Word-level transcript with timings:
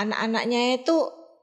anak-anaknya 0.00 0.80
itu 0.80 0.96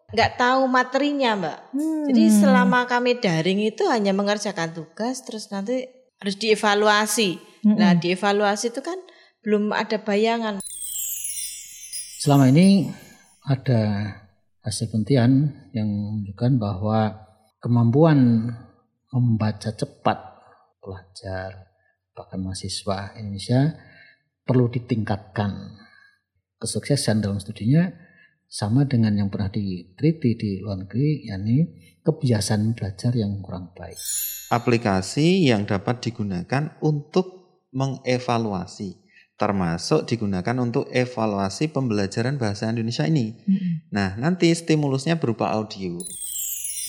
nggak 0.08 0.40
tahu 0.40 0.72
materinya 0.72 1.36
mbak. 1.36 1.58
Hmm. 1.76 2.06
Jadi 2.08 2.24
selama 2.32 2.88
kami 2.88 3.20
daring 3.20 3.60
itu 3.68 3.84
hanya 3.92 4.16
mengerjakan 4.16 4.72
tugas 4.72 5.22
terus 5.28 5.52
nanti 5.52 5.84
harus 6.18 6.36
dievaluasi. 6.40 7.38
Mm-mm. 7.68 7.76
Nah 7.76 7.92
dievaluasi 7.94 8.72
itu 8.72 8.80
kan 8.80 8.98
belum 9.44 9.76
ada 9.76 10.00
bayangan. 10.00 10.64
Selama 12.24 12.50
ini 12.50 12.88
ada 13.46 13.82
hasil 14.64 14.92
penelitian 14.92 15.54
yang 15.72 15.88
menunjukkan 15.88 16.60
bahwa 16.60 17.00
kemampuan 17.64 18.52
membaca 19.12 19.72
cepat 19.72 20.20
pelajar 20.84 21.72
bahkan 22.16 22.42
mahasiswa 22.42 23.16
Indonesia 23.20 23.76
perlu 24.48 24.72
ditingkatkan. 24.72 25.84
Kesuksesan 26.58 27.22
dalam 27.22 27.38
studinya 27.38 28.07
sama 28.48 28.88
dengan 28.88 29.12
yang 29.16 29.28
pernah 29.28 29.52
diteliti 29.52 30.40
di 30.40 30.52
luar 30.64 30.88
negeri, 30.88 31.28
yakni 31.28 31.58
kebiasaan 32.02 32.72
belajar 32.74 33.12
yang 33.14 33.44
kurang 33.44 33.76
baik. 33.76 34.00
aplikasi 34.48 35.44
yang 35.44 35.68
dapat 35.68 36.00
digunakan 36.00 36.72
untuk 36.80 37.60
mengevaluasi 37.76 39.08
termasuk 39.38 40.10
digunakan 40.10 40.58
untuk 40.58 40.90
evaluasi 40.90 41.70
pembelajaran 41.70 42.42
bahasa 42.42 42.74
Indonesia 42.74 43.06
ini. 43.06 43.38
Mm-mm. 43.46 43.94
Nah, 43.94 44.18
nanti 44.18 44.50
stimulusnya 44.50 45.22
berupa 45.22 45.54
audio. 45.54 46.02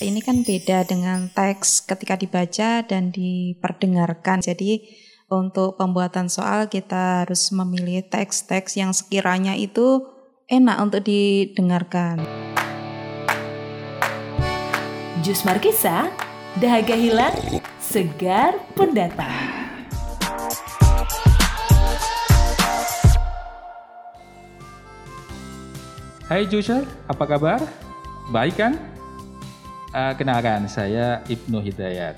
Ini 0.01 0.19
kan 0.25 0.41
beda 0.41 0.89
dengan 0.89 1.29
teks 1.29 1.85
ketika 1.85 2.17
dibaca 2.17 2.81
dan 2.81 3.13
diperdengarkan. 3.13 4.41
Jadi 4.41 4.81
untuk 5.29 5.77
pembuatan 5.77 6.25
soal 6.25 6.73
kita 6.73 7.21
harus 7.23 7.53
memilih 7.53 8.01
teks-teks 8.09 8.81
yang 8.81 8.97
sekiranya 8.97 9.53
itu 9.53 10.01
enak 10.49 10.77
untuk 10.81 11.01
didengarkan. 11.05 12.17
Jus 15.21 15.45
Markisa, 15.45 16.09
dahaga 16.57 16.97
hilang, 16.97 17.37
segar 17.77 18.57
pendatang. 18.73 19.29
Hai 26.25 26.45
Joshua, 26.45 26.85
apa 27.09 27.25
kabar? 27.25 27.61
Baik 28.33 28.57
kan? 28.57 28.73
Eh, 29.93 30.13
kenalkan, 30.17 30.65
saya 30.69 31.21
Ibnu 31.29 31.61
Hidayat. 31.61 32.17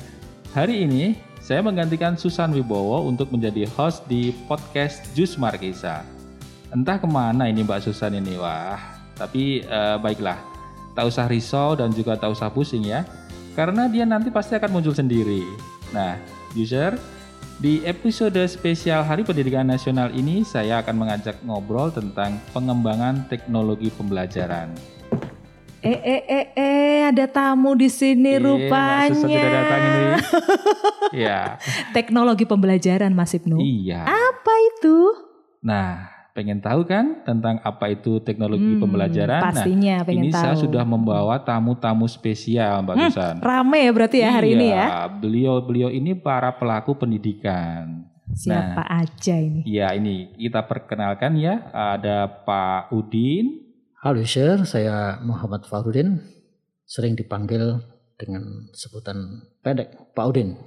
Hari 0.51 0.83
ini 0.83 1.15
saya 1.39 1.63
menggantikan 1.63 2.19
Susan 2.19 2.51
Wibowo 2.51 3.07
untuk 3.07 3.31
menjadi 3.31 3.67
host 3.75 4.03
di 4.11 4.35
podcast 4.47 5.07
Jus 5.15 5.39
Markisa. 5.39 6.20
Entah 6.71 6.97
ke 6.97 7.07
mana 7.07 7.51
ini 7.51 7.67
Mbak 7.67 7.83
Susan 7.83 8.15
ini, 8.15 8.39
wah. 8.39 8.79
Tapi 9.19 9.59
eh, 9.67 9.97
baiklah, 9.99 10.39
tak 10.95 11.03
usah 11.03 11.27
risau 11.27 11.75
dan 11.75 11.91
juga 11.91 12.15
tak 12.15 12.31
usah 12.31 12.47
pusing 12.47 12.87
ya. 12.87 13.03
Karena 13.51 13.91
dia 13.91 14.07
nanti 14.07 14.31
pasti 14.31 14.55
akan 14.55 14.79
muncul 14.79 14.95
sendiri. 14.95 15.43
Nah, 15.91 16.15
user, 16.55 16.95
di 17.59 17.83
episode 17.83 18.39
spesial 18.47 19.03
Hari 19.03 19.27
Pendidikan 19.27 19.67
Nasional 19.67 20.15
ini 20.15 20.47
saya 20.47 20.79
akan 20.79 20.95
mengajak 20.95 21.43
ngobrol 21.43 21.91
tentang 21.91 22.39
pengembangan 22.55 23.27
teknologi 23.27 23.91
pembelajaran. 23.91 24.71
Eh 25.81 25.97
eh 25.97 26.21
eh 26.29 26.47
eh 26.55 26.99
ada 27.09 27.25
tamu 27.27 27.73
di 27.75 27.91
sini 27.91 28.37
Mbak 28.37 28.45
rupanya. 28.47 29.17
Sudah 29.17 29.49
datang 29.51 29.81
ini. 29.81 30.05
ya, 31.25 31.39
Teknologi 31.91 32.45
pembelajaran 32.47 33.11
Mas 33.11 33.35
Ibnu. 33.35 33.59
iya. 33.59 34.07
Apa 34.07 34.53
itu? 34.71 34.97
Nah, 35.65 36.20
pengen 36.31 36.59
tahu 36.59 36.83
kan 36.83 37.21
tentang 37.21 37.59
apa 37.61 37.89
itu 37.89 38.19
teknologi 38.19 38.75
Hmm, 38.75 38.81
pembelajaran? 38.81 39.41
Pastinya 39.43 39.99
nah, 39.99 40.05
pengen 40.07 40.23
ini 40.25 40.31
tahu. 40.31 40.43
saya 40.43 40.55
sudah 40.55 40.83
membawa 40.83 41.35
tamu-tamu 41.37 42.07
spesial, 42.07 42.81
Mbak 42.81 42.95
Hmm, 42.95 43.03
Susan. 43.07 43.35
Rame 43.39 43.79
ya 43.83 43.91
berarti 43.91 44.17
ya 44.19 44.29
hari 44.31 44.55
ini 44.55 44.67
ya. 44.69 44.75
Iya, 44.75 45.01
Beliau-beliau 45.11 45.89
ini 45.89 46.11
para 46.13 46.51
pelaku 46.51 46.95
pendidikan. 46.95 48.07
Siapa 48.31 48.87
aja 48.87 49.35
ini? 49.35 49.59
Ya, 49.67 49.91
ini 49.91 50.31
kita 50.33 50.63
perkenalkan 50.63 51.35
ya. 51.35 51.67
Ada 51.69 52.31
Pak 52.47 52.95
Udin, 52.95 53.59
Halo 53.99 54.23
share, 54.23 54.63
saya 54.63 55.19
Muhammad 55.21 55.67
Farudin, 55.67 56.17
sering 56.83 57.13
dipanggil 57.13 57.83
dengan 58.15 58.41
sebutan 58.71 59.17
pendek 59.61 60.15
Pak 60.15 60.25
Udin. 60.25 60.57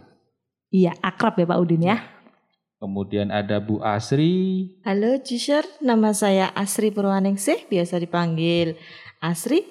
Iya 0.69 0.95
akrab 1.01 1.35
ya 1.35 1.47
Pak 1.47 1.59
Udin 1.59 1.83
ya. 1.83 1.99
Kemudian 2.85 3.33
ada 3.33 3.65
Bu 3.65 3.81
Asri, 3.81 4.69
Halo 4.85 5.17
Juser, 5.25 5.65
nama 5.81 6.13
saya 6.13 6.53
Asri 6.53 6.93
Purwaningsih, 6.93 7.65
biasa 7.73 7.97
dipanggil 7.97 8.77
Asri. 9.25 9.65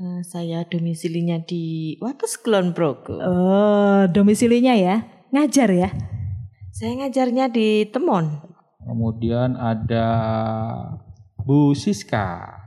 Eh, 0.00 0.24
saya 0.24 0.64
domisilinya 0.64 1.44
di 1.44 1.92
Wates 2.00 2.40
Kulon 2.40 2.72
Progo. 2.72 3.20
Oh 3.20 4.08
domisilinya 4.08 4.72
ya. 4.72 5.04
Ngajar 5.36 5.68
ya. 5.68 5.92
Saya 6.72 7.04
ngajarnya 7.04 7.52
di 7.52 7.84
Temon. 7.92 8.48
kemudian 8.80 9.60
ada 9.60 10.08
Bu 11.44 11.76
Siska. 11.76 12.59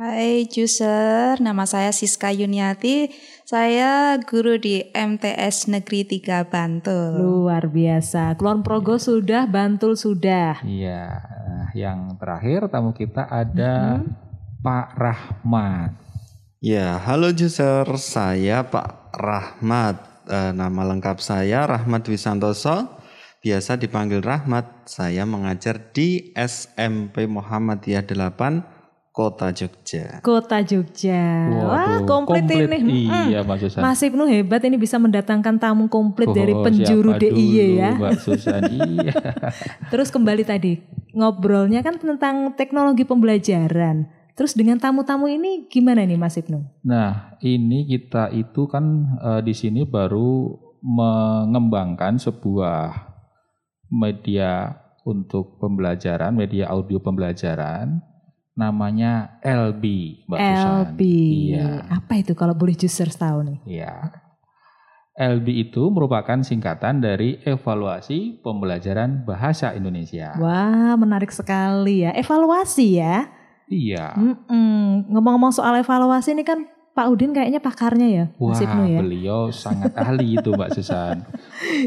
Hai 0.00 0.48
Juser, 0.48 1.36
nama 1.44 1.68
saya 1.68 1.92
Siska 1.92 2.32
Yuniati. 2.32 3.12
Saya 3.44 4.16
guru 4.16 4.56
di 4.56 4.80
MTS 4.96 5.68
Negeri 5.68 6.08
3 6.08 6.48
Bantul. 6.48 7.20
Luar 7.20 7.68
biasa. 7.68 8.32
Kulon 8.40 8.64
Progo 8.64 8.96
sudah, 8.96 9.44
Bantul 9.44 10.00
sudah. 10.00 10.64
Iya, 10.64 11.20
yang 11.76 12.16
terakhir 12.16 12.72
tamu 12.72 12.96
kita 12.96 13.28
ada 13.28 14.00
Pak 14.64 14.88
Rahmat. 14.96 15.92
Ya, 16.64 16.96
halo 16.96 17.36
user, 17.36 17.84
saya 18.00 18.64
Pak 18.64 19.12
Rahmat. 19.12 20.00
Eh, 20.32 20.52
nama 20.56 20.96
lengkap 20.96 21.20
saya 21.20 21.68
Rahmat 21.68 22.08
Wisantoso. 22.08 22.88
Biasa 23.44 23.76
dipanggil 23.76 24.24
Rahmat. 24.24 24.88
Saya 24.88 25.28
mengajar 25.28 25.92
di 25.92 26.32
SMP 26.32 27.28
Muhammadiyah 27.28 28.08
8 28.08 28.79
Kota 29.20 29.52
Jogja. 29.52 30.24
Kota 30.24 30.64
Jogja. 30.64 31.20
Wah 31.52 32.00
Waduh, 32.00 32.08
komplit, 32.08 32.48
ini. 32.48 33.04
Mm. 33.04 33.28
Iya, 33.28 33.38
Mbak 33.44 33.58
Susan. 33.60 33.80
Mas 33.84 34.00
Ibnu 34.00 34.24
hebat 34.24 34.64
ini 34.64 34.80
bisa 34.80 34.96
mendatangkan 34.96 35.60
tamu 35.60 35.92
komplit 35.92 36.32
dari 36.32 36.56
Oh, 36.56 36.64
penjuru 36.64 37.20
siapa 37.20 37.28
DIY 37.28 37.68
ya. 37.76 37.92
Mbak 38.00 38.16
Susan. 38.16 38.62
iya. 38.96 39.12
Terus 39.92 40.08
kembali 40.08 40.48
tadi 40.48 40.80
ngobrolnya 41.12 41.84
kan 41.84 42.00
tentang 42.00 42.56
teknologi 42.56 43.04
pembelajaran. 43.04 44.08
Terus 44.32 44.56
dengan 44.56 44.80
tamu-tamu 44.80 45.28
ini 45.28 45.68
gimana 45.68 46.00
nih 46.08 46.16
Mas 46.16 46.40
Ibnu? 46.40 46.80
Nah, 46.88 47.36
ini 47.44 47.84
kita 47.84 48.32
itu 48.32 48.64
kan 48.72 49.04
eh, 49.20 49.40
di 49.44 49.52
sini 49.52 49.84
baru 49.84 50.56
mengembangkan 50.80 52.16
sebuah 52.16 53.12
media 53.92 54.80
untuk 55.04 55.60
pembelajaran, 55.60 56.32
media 56.32 56.72
audio 56.72 56.96
pembelajaran 57.04 58.00
namanya 58.60 59.40
LB, 59.40 59.84
Mbak 60.28 60.38
Susan. 60.38 60.68
LB. 60.92 61.00
Iya. 61.56 61.68
Apa 61.88 62.12
itu 62.20 62.36
kalau 62.36 62.52
boleh 62.52 62.76
juicer 62.76 63.08
tahu 63.08 63.48
nih? 63.48 63.58
Iya. 63.64 63.94
LB 65.20 65.46
itu 65.68 65.82
merupakan 65.92 66.40
singkatan 66.40 67.00
dari 67.00 67.40
evaluasi 67.44 68.40
pembelajaran 68.40 69.24
bahasa 69.24 69.72
Indonesia. 69.72 70.36
Wah 70.36 70.96
menarik 70.96 71.32
sekali 71.32 72.04
ya. 72.04 72.12
Evaluasi 72.16 73.00
ya. 73.00 73.28
Iya. 73.68 74.16
Mm-mm. 74.16 75.08
Ngomong-ngomong 75.12 75.52
soal 75.52 75.80
evaluasi 75.80 76.32
ini 76.36 76.44
kan 76.44 76.64
Pak 76.90 77.06
Udin 77.06 77.30
kayaknya 77.30 77.62
pakarnya 77.62 78.08
ya 78.10 78.24
Wah, 78.42 78.58
ya. 78.58 78.98
beliau 78.98 79.54
sangat 79.54 79.94
ahli 79.94 80.36
itu 80.36 80.50
Mbak 80.50 80.70
Susan. 80.74 81.22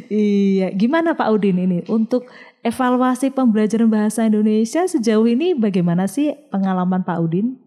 Iya, 0.07 0.72
gimana 0.72 1.12
Pak 1.17 1.28
Udin 1.33 1.59
ini 1.59 1.83
untuk 1.91 2.29
evaluasi 2.63 3.35
pembelajaran 3.35 3.91
bahasa 3.91 4.24
Indonesia 4.24 4.88
sejauh 4.88 5.28
ini 5.28 5.51
bagaimana 5.51 6.07
sih 6.07 6.31
pengalaman 6.47 7.03
Pak 7.03 7.19
Udin? 7.19 7.59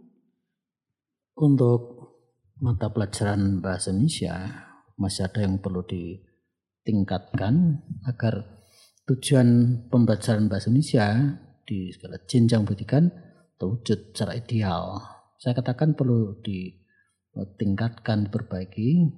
Untuk 1.37 2.09
mata 2.57 2.89
pelajaran 2.89 3.61
bahasa 3.61 3.93
Indonesia 3.93 4.65
masih 4.97 5.29
ada 5.29 5.45
yang 5.45 5.61
perlu 5.61 5.85
ditingkatkan 5.85 7.85
agar 8.09 8.65
tujuan 9.05 9.49
pembelajaran 9.93 10.49
bahasa 10.49 10.73
Indonesia 10.73 11.37
di 11.69 11.93
segala 11.93 12.17
jenjang 12.25 12.65
pendidikan 12.65 13.13
terwujud 13.61 14.17
secara 14.17 14.33
ideal. 14.41 15.05
Saya 15.37 15.53
katakan 15.53 15.93
perlu 15.93 16.41
ditingkatkan, 16.41 18.33
diperbaiki 18.33 19.13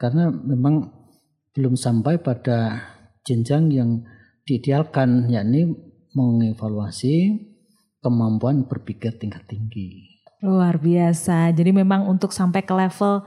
karena 0.00 0.32
memang 0.32 0.88
belum 1.52 1.76
sampai 1.76 2.16
pada 2.24 2.80
jenjang 3.28 3.68
yang 3.68 4.00
diidealkan 4.44 5.28
yakni 5.28 5.74
mengevaluasi 6.12 7.46
kemampuan 8.00 8.64
berpikir 8.64 9.16
tingkat 9.16 9.44
tinggi. 9.46 10.20
Luar 10.40 10.80
biasa. 10.80 11.52
Jadi 11.52 11.70
memang 11.70 12.08
untuk 12.08 12.32
sampai 12.32 12.64
ke 12.64 12.72
level 12.72 13.20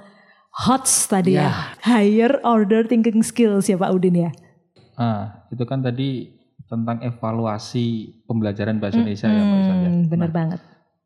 HOTS 0.53 0.93
tadi 1.09 1.37
ya. 1.37 1.77
Higher 1.85 2.41
order 2.41 2.85
thinking 2.85 3.21
skills 3.21 3.69
ya 3.69 3.77
Pak 3.77 3.93
Udin 3.93 4.29
ya. 4.29 4.31
Ah, 4.93 5.45
itu 5.49 5.61
kan 5.65 5.81
tadi 5.81 6.29
tentang 6.65 7.01
evaluasi 7.01 8.17
pembelajaran 8.25 8.81
bahasa 8.81 8.97
Indonesia 8.97 9.29
ya 9.29 9.41
Mbak 9.41 9.59
Susan 9.61 9.77
ya. 9.77 9.89
Hmm, 9.89 10.03
bener 10.09 10.29
Nah, 10.29 10.33
banget. 10.33 10.59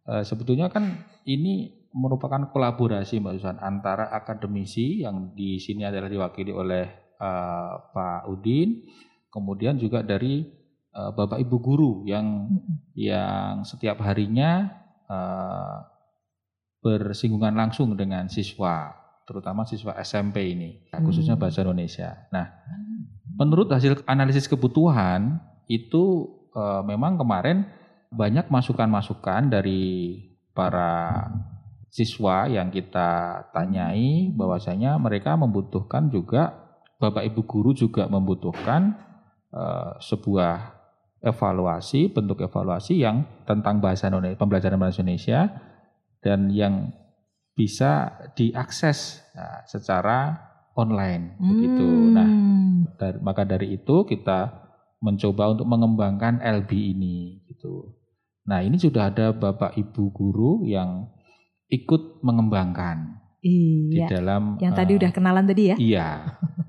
eh, 0.07 0.23
sebetulnya 0.23 0.71
kan 0.71 1.03
ini 1.23 1.75
merupakan 1.91 2.47
kolaborasi 2.47 3.19
Mbak 3.19 3.33
Susan 3.35 3.57
antara 3.59 4.07
akademisi 4.11 5.03
yang 5.03 5.35
di 5.35 5.59
sini 5.59 5.83
adalah 5.83 6.07
diwakili 6.07 6.51
oleh 6.51 6.85
eh, 7.17 7.71
Pak 7.91 8.31
Udin, 8.31 8.83
kemudian 9.37 9.77
juga 9.77 10.01
dari 10.01 10.49
eh, 10.97 11.11
Bapak 11.13 11.37
Ibu 11.37 11.57
guru 11.61 11.91
yang 12.09 12.49
yang 12.97 13.61
setiap 13.61 14.01
harinya 14.01 14.65
eh, 15.05 15.77
bersinggungan 16.81 17.53
langsung 17.53 17.93
dengan 17.93 18.25
siswa, 18.25 18.97
terutama 19.29 19.69
siswa 19.69 19.93
SMP 20.01 20.57
ini, 20.57 20.89
khususnya 20.89 21.37
bahasa 21.37 21.61
Indonesia. 21.61 22.25
Nah, 22.33 22.47
menurut 23.37 23.69
hasil 23.69 24.01
analisis 24.09 24.49
kebutuhan 24.49 25.37
itu 25.69 26.25
eh, 26.57 26.81
memang 26.89 27.21
kemarin 27.21 27.69
banyak 28.09 28.49
masukan-masukan 28.49 29.51
dari 29.51 30.15
para 30.55 31.27
siswa 31.91 32.47
yang 32.49 32.71
kita 32.71 33.43
tanyai 33.51 34.31
bahwasanya 34.33 34.95
mereka 34.97 35.35
membutuhkan 35.35 36.07
juga 36.09 36.67
Bapak 36.97 37.29
Ibu 37.29 37.41
guru 37.45 37.71
juga 37.77 38.09
membutuhkan 38.09 39.06
eh, 39.49 39.91
sebuah 39.99 40.53
evaluasi, 41.19 42.13
bentuk 42.13 42.41
evaluasi 42.41 43.01
yang 43.01 43.25
tentang 43.43 43.81
bahasa 43.81 44.07
Indonesia, 44.07 44.37
pembelajaran 44.37 44.77
bahasa 44.77 45.01
Indonesia 45.01 45.49
dan 46.21 46.49
yang 46.49 46.93
bisa 47.51 48.13
diakses 48.37 49.25
nah, 49.33 49.65
secara 49.65 50.37
online 50.77 51.41
begitu. 51.41 52.13
Nah, 52.13 52.29
dari- 52.95 53.17
maka 53.17 53.41
dari 53.43 53.73
itu 53.73 54.05
kita 54.05 54.69
mencoba 55.01 55.57
untuk 55.57 55.65
mengembangkan 55.65 56.37
LB 56.37 56.71
ini 56.73 57.41
gitu. 57.49 57.97
Nah, 58.45 58.61
ini 58.61 58.77
sudah 58.77 59.09
ada 59.09 59.33
Bapak 59.33 59.73
Ibu 59.73 60.13
guru 60.13 60.51
yang 60.63 61.09
ikut 61.67 62.23
mengembangkan 62.23 63.19
di 63.41 63.97
Iya. 63.97 64.07
dalam 64.21 64.55
Yang 64.61 64.73
tadi 64.73 64.91
eh, 64.93 64.97
udah 65.01 65.11
kenalan 65.11 65.45
tadi 65.45 65.63
ya. 65.73 65.75
Iya. 65.77 66.07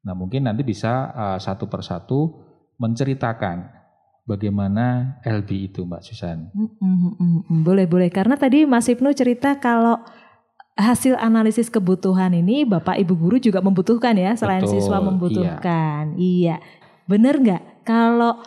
Nah, 0.00 0.16
mungkin 0.16 0.48
nanti 0.48 0.64
bisa 0.64 1.12
eh, 1.12 1.38
satu 1.40 1.68
persatu 1.68 2.32
menceritakan 2.80 3.80
bagaimana 4.24 5.18
LB 5.26 5.50
itu, 5.72 5.84
Mbak 5.84 6.02
Susan. 6.06 6.48
Mm, 6.54 6.70
mm, 6.80 6.96
mm, 7.18 7.40
mm. 7.50 7.60
Boleh 7.66 7.84
boleh 7.90 8.08
karena 8.08 8.38
tadi 8.38 8.64
Mas 8.64 8.88
Ibnu 8.88 9.12
cerita 9.12 9.58
kalau 9.58 10.00
hasil 10.80 11.18
analisis 11.20 11.68
kebutuhan 11.68 12.32
ini 12.32 12.64
Bapak 12.64 12.96
Ibu 12.96 13.14
guru 13.18 13.36
juga 13.36 13.60
membutuhkan 13.60 14.16
ya 14.16 14.32
selain 14.32 14.64
Betul, 14.64 14.80
siswa 14.80 14.98
membutuhkan. 15.02 16.16
Iya. 16.16 16.56
Bener 17.04 17.36
nggak 17.36 17.84
kalau 17.84 18.40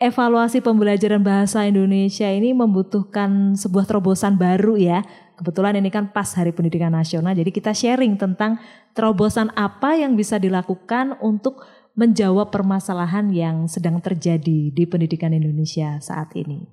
evaluasi 0.00 0.62
pembelajaran 0.62 1.20
bahasa 1.20 1.66
Indonesia 1.66 2.30
ini 2.30 2.54
membutuhkan 2.54 3.58
sebuah 3.58 3.90
terobosan 3.90 4.38
baru 4.38 4.78
ya. 4.78 5.02
Kebetulan 5.40 5.80
ini 5.80 5.88
kan 5.88 6.12
pas 6.12 6.28
Hari 6.36 6.52
Pendidikan 6.52 6.92
Nasional 6.92 7.32
jadi 7.32 7.48
kita 7.48 7.72
sharing 7.72 8.20
tentang 8.20 8.60
terobosan 8.92 9.48
apa 9.56 9.96
yang 9.96 10.12
bisa 10.12 10.36
dilakukan 10.36 11.16
untuk 11.24 11.64
menjawab 11.96 12.52
permasalahan 12.52 13.32
yang 13.32 13.64
sedang 13.64 14.04
terjadi 14.04 14.68
di 14.68 14.84
pendidikan 14.84 15.32
Indonesia 15.32 15.96
saat 16.04 16.36
ini. 16.36 16.68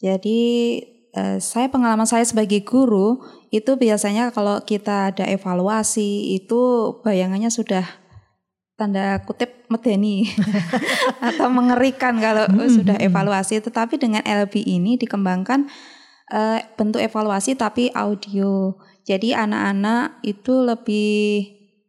Jadi 0.00 0.40
eh, 1.12 1.36
saya 1.36 1.68
pengalaman 1.68 2.08
saya 2.08 2.24
sebagai 2.24 2.64
guru 2.64 3.20
itu 3.52 3.76
biasanya 3.76 4.32
kalau 4.32 4.64
kita 4.64 5.12
ada 5.12 5.28
evaluasi 5.28 6.32
itu 6.32 6.60
bayangannya 7.04 7.52
sudah 7.52 7.84
tanda 8.80 9.20
kutip 9.28 9.68
medeni 9.68 10.32
atau 11.28 11.52
mengerikan 11.52 12.16
kalau 12.16 12.48
sudah 12.72 12.96
evaluasi. 12.96 13.60
Tetapi 13.60 14.00
dengan 14.00 14.24
LB 14.24 14.64
ini 14.64 14.96
dikembangkan 14.96 15.68
eh, 16.30 16.60
bentuk 16.74 16.98
evaluasi 16.98 17.54
tapi 17.54 17.88
audio. 17.90 18.76
Jadi 19.02 19.32
anak-anak 19.32 20.20
itu 20.22 20.60
lebih 20.60 21.10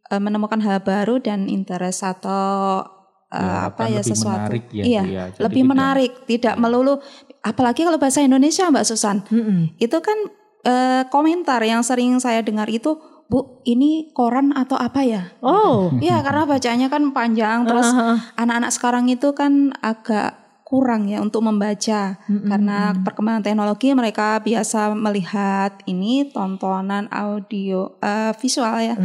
eh, 0.06 0.18
menemukan 0.18 0.60
hal 0.60 0.80
baru 0.80 1.20
dan 1.20 1.46
interest 1.46 2.04
atau 2.04 2.84
Ya, 3.30 3.70
apa 3.70 3.86
ya 3.86 4.02
lebih 4.02 4.10
sesuatu. 4.10 4.42
menarik 4.42 4.64
ya, 4.74 4.84
iya, 4.84 5.04
ya. 5.06 5.24
Jadi 5.30 5.42
lebih 5.46 5.62
tidak- 5.62 5.70
menarik, 5.70 6.12
tidak 6.26 6.56
melulu 6.58 6.98
apalagi 7.40 7.86
kalau 7.86 8.02
bahasa 8.02 8.26
Indonesia 8.26 8.66
Mbak 8.66 8.86
Susan. 8.90 9.22
Mm-mm. 9.30 9.78
Itu 9.78 10.02
kan 10.02 10.18
eh, 10.66 11.06
komentar 11.08 11.62
yang 11.62 11.86
sering 11.86 12.18
saya 12.18 12.42
dengar 12.42 12.66
itu, 12.68 12.98
Bu, 13.30 13.62
ini 13.64 14.10
koran 14.12 14.50
atau 14.50 14.74
apa 14.76 15.06
ya? 15.06 15.30
Oh, 15.40 15.94
Iya, 16.02 16.26
karena 16.26 16.50
bacanya 16.50 16.90
kan 16.90 17.14
panjang. 17.14 17.64
Terus 17.70 17.94
anak-anak 18.34 18.74
sekarang 18.74 19.06
itu 19.06 19.30
kan 19.32 19.78
agak 19.78 20.49
kurang 20.70 21.10
ya 21.10 21.18
untuk 21.18 21.42
membaca 21.42 22.22
karena 22.30 22.94
perkembangan 23.02 23.42
teknologi 23.42 23.90
mereka 23.98 24.38
biasa 24.38 24.94
melihat 24.94 25.82
ini 25.90 26.30
tontonan 26.30 27.10
audio 27.10 27.98
eh, 27.98 28.38
visual 28.38 28.78
ya. 28.78 28.96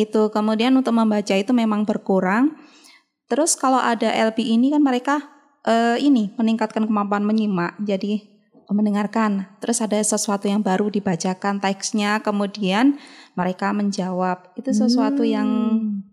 Itu 0.00 0.32
kemudian 0.32 0.72
untuk 0.80 0.96
membaca 0.96 1.36
itu 1.36 1.52
memang 1.52 1.84
berkurang. 1.84 2.56
Terus 3.28 3.52
kalau 3.52 3.76
ada 3.76 4.08
LP 4.08 4.48
ini 4.48 4.72
kan 4.72 4.80
mereka 4.80 5.20
eh, 5.68 6.00
ini 6.00 6.32
meningkatkan 6.40 6.88
kemampuan 6.88 7.28
menyimak. 7.28 7.76
Jadi 7.84 8.40
mendengarkan. 8.72 9.50
Terus 9.58 9.82
ada 9.82 9.98
sesuatu 9.98 10.46
yang 10.46 10.62
baru 10.62 10.88
dibacakan 10.88 11.58
teksnya, 11.58 12.22
kemudian 12.22 12.96
mereka 13.34 13.74
menjawab. 13.74 14.54
Itu 14.56 14.70
sesuatu 14.72 15.26
yang 15.26 15.48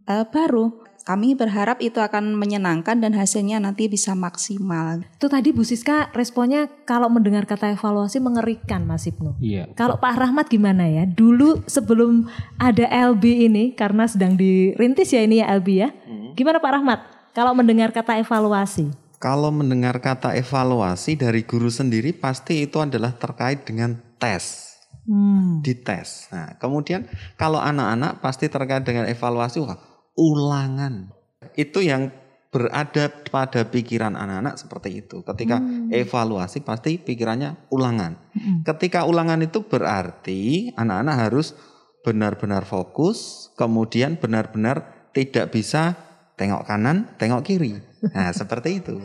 eh, 0.04 0.25
baru. 0.27 0.87
Kami 1.07 1.39
berharap 1.39 1.80
itu 1.80 2.04
akan 2.04 2.36
menyenangkan 2.36 3.00
dan 3.00 3.15
hasilnya 3.15 3.63
nanti 3.63 3.88
bisa 3.88 4.12
maksimal. 4.12 5.07
itu 5.07 5.31
tadi 5.31 5.56
Bu 5.56 5.63
Siska 5.63 6.12
responnya 6.12 6.68
kalau 6.83 7.07
mendengar 7.07 7.48
kata 7.48 7.71
evaluasi 7.80 8.19
mengerikan 8.19 8.83
Mas 8.83 9.07
Ibnu. 9.07 9.39
Iya. 9.39 9.71
Kalau 9.80 10.04
Pak 10.04 10.19
Rahmat 10.19 10.51
gimana 10.51 10.83
ya? 10.83 11.07
Dulu 11.07 11.63
sebelum 11.63 12.27
ada 12.59 12.92
LB 12.92 13.24
ini 13.24 13.71
karena 13.71 14.04
sedang 14.04 14.36
dirintis 14.36 15.15
ya 15.15 15.24
ini 15.24 15.39
ya 15.39 15.48
LB 15.56 15.68
ya. 15.71 15.95
Gimana 16.36 16.59
Pak 16.59 16.71
Rahmat? 16.75 17.00
Kalau 17.31 17.56
mendengar 17.56 17.95
kata 17.95 18.19
evaluasi. 18.19 18.92
Kalau 19.18 19.48
mendengar 19.48 20.04
kata 20.04 20.36
evaluasi 20.36 21.15
dari 21.15 21.48
guru 21.48 21.71
sendiri 21.71 22.12
pasti 22.12 22.68
itu 22.68 22.83
adalah 22.83 23.15
terkait 23.15 23.63
dengan 23.63 23.95
tes. 24.19 24.75
Hmm. 25.07 25.63
Dites. 25.63 26.27
Nah, 26.36 26.59
kemudian 26.59 27.07
kalau 27.39 27.63
anak-anak 27.63 28.19
pasti 28.19 28.51
terkait 28.51 28.83
dengan 28.83 29.07
evaluasi, 29.07 29.63
wah, 29.63 29.80
ulangan. 30.18 31.14
Itu 31.54 31.86
yang 31.86 32.12
berada 32.48 33.12
pada 33.30 33.69
pikiran 33.69 34.18
anak-anak 34.18 34.58
seperti 34.58 35.06
itu. 35.06 35.22
Ketika 35.22 35.62
evaluasi 35.94 36.66
pasti 36.66 36.98
pikirannya 36.98 37.69
ulangan. 37.69 38.18
Ketika 38.66 39.06
ulangan 39.06 39.46
itu 39.46 39.62
berarti 39.68 40.74
anak-anak 40.74 41.16
harus 41.16 41.54
benar-benar 42.02 42.64
fokus, 42.64 43.52
kemudian 43.59 44.18
benar-benar 44.18 45.12
tidak 45.12 45.52
bisa 45.52 45.94
tengok 46.40 46.64
kanan, 46.69 47.12
tengok 47.19 47.44
kiri. 47.44 47.78
Nah, 48.14 48.31
seperti 48.40 48.80
itu. 48.80 49.02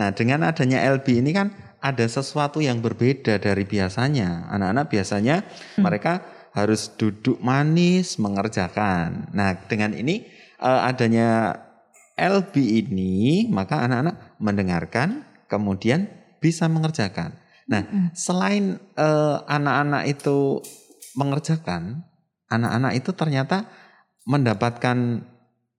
Nah, 0.00 0.14
dengan 0.16 0.48
adanya 0.48 0.80
LB 0.96 1.06
ini 1.20 1.30
kan 1.36 1.52
ada 1.82 2.06
sesuatu 2.08 2.62
yang 2.64 2.80
berbeda 2.80 3.36
dari 3.42 3.68
biasanya. 3.68 4.48
Anak-anak 4.48 4.86
biasanya 4.88 5.44
mereka 5.76 6.24
harus 6.56 6.88
duduk 6.96 7.36
manis 7.44 8.16
mengerjakan. 8.16 9.28
Nah, 9.36 9.68
dengan 9.68 9.92
ini 9.92 10.24
eh, 10.66 10.80
adanya 10.90 11.62
LB 12.18 12.54
ini, 12.58 13.46
maka 13.52 13.86
anak-anak 13.86 14.40
mendengarkan, 14.42 15.22
kemudian 15.46 16.10
bisa 16.42 16.66
mengerjakan. 16.66 17.38
Nah, 17.70 18.10
selain 18.16 18.82
eh, 18.98 19.36
anak-anak 19.46 20.02
itu 20.10 20.62
mengerjakan, 21.14 22.02
anak-anak 22.50 22.92
itu 22.98 23.10
ternyata 23.14 23.70
mendapatkan 24.26 25.22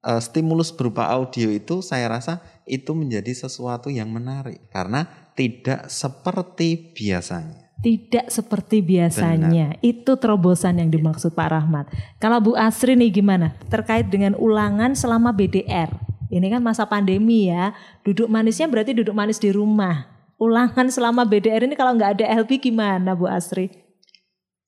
eh, 0.08 0.22
stimulus 0.24 0.72
berupa 0.72 1.12
audio 1.12 1.52
itu, 1.52 1.84
saya 1.84 2.08
rasa 2.08 2.40
itu 2.68 2.92
menjadi 2.96 3.32
sesuatu 3.34 3.92
yang 3.92 4.12
menarik 4.12 4.72
karena 4.72 5.32
tidak 5.36 5.88
seperti 5.92 6.96
biasanya. 6.96 7.67
Tidak 7.78 8.34
seperti 8.34 8.82
biasanya. 8.82 9.78
Itu 9.86 10.18
terobosan 10.18 10.82
yang 10.82 10.90
dimaksud 10.90 11.38
Pak 11.38 11.50
Rahmat. 11.54 11.86
Kalau 12.18 12.42
Bu 12.42 12.58
Asri 12.58 12.98
nih 12.98 13.14
gimana? 13.14 13.54
Terkait 13.70 14.10
dengan 14.10 14.34
ulangan 14.34 14.98
selama 14.98 15.30
BDR. 15.30 15.94
Ini 16.34 16.48
kan 16.50 16.66
masa 16.66 16.90
pandemi 16.90 17.54
ya. 17.54 17.78
Duduk 18.02 18.28
manisnya 18.28 18.66
berarti 18.66 18.98
duduk 18.98 19.14
manis 19.14 19.38
di 19.38 19.54
rumah. 19.54 20.10
Ulangan 20.42 20.90
selama 20.90 21.26
BDR 21.26 21.70
ini 21.70 21.78
kalau 21.78 21.94
nggak 21.98 22.22
ada 22.22 22.26
LB 22.42 22.62
gimana 22.62 23.14
Bu 23.14 23.30
Asri? 23.30 23.70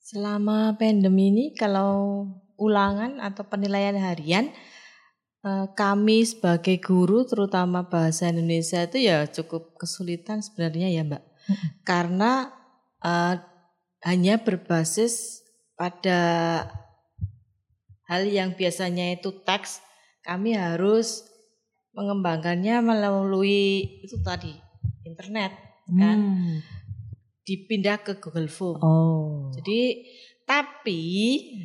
Selama 0.02 0.74
pandemi 0.78 1.30
ini 1.30 1.46
kalau 1.54 2.26
ulangan 2.58 3.22
atau 3.22 3.46
penilaian 3.46 3.94
harian 3.98 4.50
eh, 5.46 5.68
kami 5.78 6.26
sebagai 6.26 6.82
guru 6.82 7.26
terutama 7.26 7.86
bahasa 7.86 8.30
Indonesia 8.34 8.86
itu 8.86 8.98
ya 9.06 9.30
cukup 9.30 9.78
kesulitan 9.78 10.42
sebenarnya 10.42 10.90
ya 10.90 11.02
Mbak. 11.06 11.24
Karena 11.86 12.59
eh, 13.04 13.36
hanya 14.04 14.36
berbasis 14.40 15.44
pada 15.76 16.20
hal 18.10 18.26
yang 18.26 18.58
biasanya 18.58 19.20
itu 19.20 19.32
teks, 19.44 19.84
kami 20.26 20.56
harus 20.56 21.30
mengembangkannya 21.94 22.82
melalui 22.82 24.02
itu 24.04 24.18
tadi 24.24 24.54
internet 25.04 25.52
kan. 25.90 26.18
Hmm. 26.22 26.58
dipindah 27.50 27.98
ke 28.06 28.22
Google 28.22 28.46
Form. 28.46 28.78
Oh. 28.86 29.50
Jadi 29.58 30.06
tapi 30.46 31.02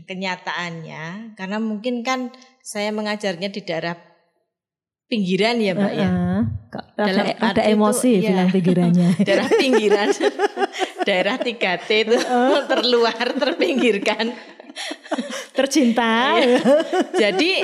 kenyataannya 0.08 1.36
karena 1.36 1.60
mungkin 1.60 2.00
kan 2.00 2.32
saya 2.64 2.88
mengajarnya 2.88 3.52
di 3.52 3.60
daerah 3.60 3.92
pinggiran 5.08 5.60
ya 5.60 5.72
Mbak 5.76 5.92
ya. 5.92 6.08
Heeh. 6.08 6.40
Kok 6.72 6.84
Ada, 6.96 7.04
Dalam 7.04 7.24
ada 7.28 7.34
arti 7.44 7.60
itu, 7.60 7.72
emosi 7.76 8.10
iya. 8.10 8.28
bilang 8.32 8.48
pikirannya. 8.50 9.08
Daerah 9.28 9.48
pinggiran. 9.52 10.08
daerah 11.04 11.36
3T 11.38 11.88
itu 12.08 12.16
terluar, 12.72 13.14
terpinggirkan. 13.14 14.34
Tercinta. 15.54 16.34
Iya. 16.40 16.58
Jadi 17.28 17.62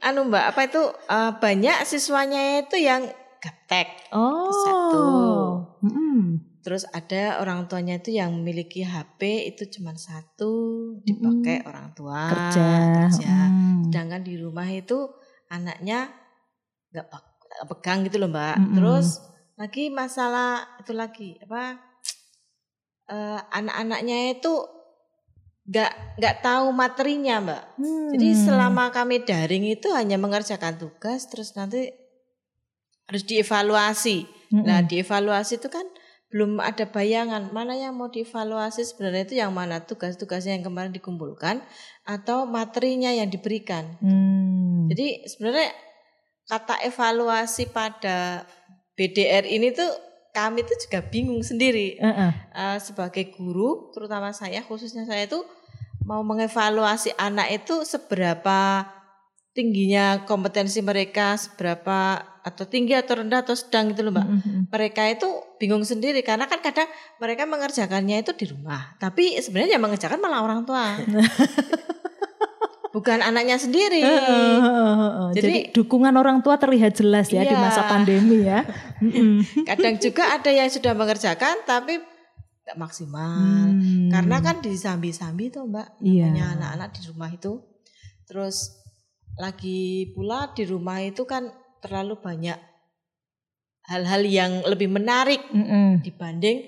anu 0.00 0.30
Mbak, 0.30 0.44
apa 0.54 0.60
itu 0.64 0.82
eh, 0.88 1.32
banyak 1.36 1.78
siswanya 1.84 2.64
itu 2.64 2.80
yang 2.80 3.04
gaptek. 3.42 4.10
Oh. 4.14 4.48
Satu. 4.64 5.06
Mm-mm. 5.84 6.40
Terus 6.66 6.82
ada 6.90 7.38
orang 7.38 7.70
tuanya 7.70 8.02
itu 8.02 8.10
yang 8.10 8.34
memiliki 8.34 8.82
HP 8.82 9.54
itu 9.54 9.70
cuma 9.78 9.94
satu 9.94 10.50
dipakai 11.06 11.62
orang 11.62 11.94
tua 11.94 12.26
Kerja. 12.26 12.66
kerja. 13.06 13.34
Mm. 13.46 13.86
Sedangkan 13.86 14.22
di 14.26 14.34
rumah 14.34 14.66
itu 14.66 15.06
anaknya 15.46 16.10
nggak 16.90 17.06
pegang 17.70 18.02
gitu 18.10 18.18
loh 18.18 18.26
mbak. 18.34 18.58
Mm-mm. 18.58 18.74
Terus 18.82 19.22
lagi 19.54 19.94
masalah 19.94 20.66
itu 20.82 20.90
lagi 20.90 21.38
apa? 21.38 21.85
Eh, 23.06 23.40
anak-anaknya 23.52 24.38
itu 24.38 24.52
nggak 25.66 25.92
nggak 26.22 26.36
tahu 26.46 26.70
materinya 26.70 27.42
mbak. 27.42 27.62
Jadi 28.14 28.28
Hmm. 28.30 28.42
selama 28.46 28.84
kami 28.94 29.26
daring 29.26 29.66
itu 29.66 29.90
hanya 29.90 30.14
mengerjakan 30.14 30.78
tugas, 30.78 31.26
terus 31.26 31.58
nanti 31.58 31.90
harus 33.06 33.22
dievaluasi. 33.26 34.26
Mm-mm. 34.54 34.62
Nah, 34.62 34.82
dievaluasi 34.86 35.58
itu 35.58 35.66
kan 35.66 35.82
belum 36.30 36.58
ada 36.58 36.86
bayangan 36.90 37.50
mana 37.54 37.74
yang 37.78 37.94
mau 37.94 38.10
dievaluasi 38.10 38.82
sebenarnya 38.82 39.22
itu 39.30 39.34
yang 39.42 39.54
mana 39.54 39.82
tugas-tugasnya 39.82 40.58
yang 40.58 40.66
kemarin 40.66 40.90
dikumpulkan 40.94 41.62
atau 42.06 42.46
materinya 42.46 43.10
yang 43.10 43.30
diberikan. 43.30 43.98
Hmm. 44.02 44.86
Jadi 44.90 45.26
sebenarnya 45.26 45.70
kata 46.46 46.82
evaluasi 46.86 47.70
pada 47.74 48.46
BDR 48.94 49.46
ini 49.50 49.74
tuh 49.74 49.90
kami 50.36 50.60
tuh 50.68 50.76
juga 50.76 51.00
bingung 51.00 51.40
sendiri 51.40 51.96
Heeh. 51.96 52.30
Eh, 52.52 52.78
sebagai 52.84 53.32
guru, 53.32 53.88
terutama 53.96 54.36
saya 54.36 54.60
khususnya 54.60 55.08
saya 55.08 55.24
itu 55.24 55.40
mau 56.04 56.20
mengevaluasi 56.20 57.16
anak 57.16 57.64
itu 57.64 57.88
seberapa 57.88 58.84
tingginya 59.56 60.28
kompetensi 60.28 60.84
mereka, 60.84 61.40
seberapa 61.40 62.20
atau 62.44 62.62
tinggi 62.68 62.94
atau 62.94 63.24
rendah 63.24 63.42
atau 63.42 63.56
sedang 63.56 63.90
gitu 63.90 64.06
loh 64.06 64.12
mbak. 64.14 64.28
Mm-mm. 64.28 64.60
Mereka 64.68 65.02
itu 65.16 65.26
bingung 65.56 65.82
sendiri 65.82 66.20
karena 66.20 66.44
kan 66.46 66.60
kadang 66.60 66.86
mereka 67.18 67.48
mengerjakannya 67.48 68.20
itu 68.20 68.36
di 68.36 68.46
rumah, 68.52 68.94
tapi 69.00 69.40
sebenarnya 69.40 69.80
yang 69.80 69.84
mengerjakan 69.88 70.20
malah 70.20 70.44
orang 70.44 70.62
tua, 70.68 70.94
bukan 72.96 73.20
anaknya 73.20 73.60
sendiri. 73.60 74.00
Heeh, 74.00 74.24
heeh, 74.56 74.94
heeh. 74.96 75.28
Jadi, 75.36 75.52
Jadi- 75.52 75.64
dukungan 75.76 76.16
orang 76.16 76.40
tua 76.40 76.56
terlihat 76.56 76.96
jelas 76.96 77.28
ya 77.28 77.44
di 77.44 77.52
Iya. 77.52 77.60
masa 77.60 77.84
pandemi 77.84 78.40
ya. 78.40 78.64
Kadang 79.68 80.00
juga 80.00 80.32
ada 80.32 80.48
yang 80.48 80.72
sudah 80.72 80.96
mengerjakan 80.96 81.60
tapi 81.68 82.00
nggak 82.64 82.78
maksimal. 82.80 83.68
Hmm. 83.68 84.08
Karena 84.08 84.36
kan 84.40 84.64
disambi-sambi 84.64 85.52
tuh 85.52 85.68
Mbak, 85.68 86.00
Iya. 86.00 86.32
namanya 86.32 86.44
anak-anak 86.56 86.88
di 86.96 87.00
rumah 87.06 87.28
itu. 87.28 87.52
Terus 88.24 88.56
lagi 89.36 90.08
pula 90.16 90.50
di 90.50 90.64
rumah 90.64 90.98
itu 90.98 91.28
kan 91.28 91.52
terlalu 91.78 92.16
banyak 92.16 92.56
hal-hal 93.86 94.22
yang 94.24 94.64
lebih 94.64 94.88
menarik 94.88 95.44
Mm-mm. 95.52 96.00
dibanding 96.00 96.64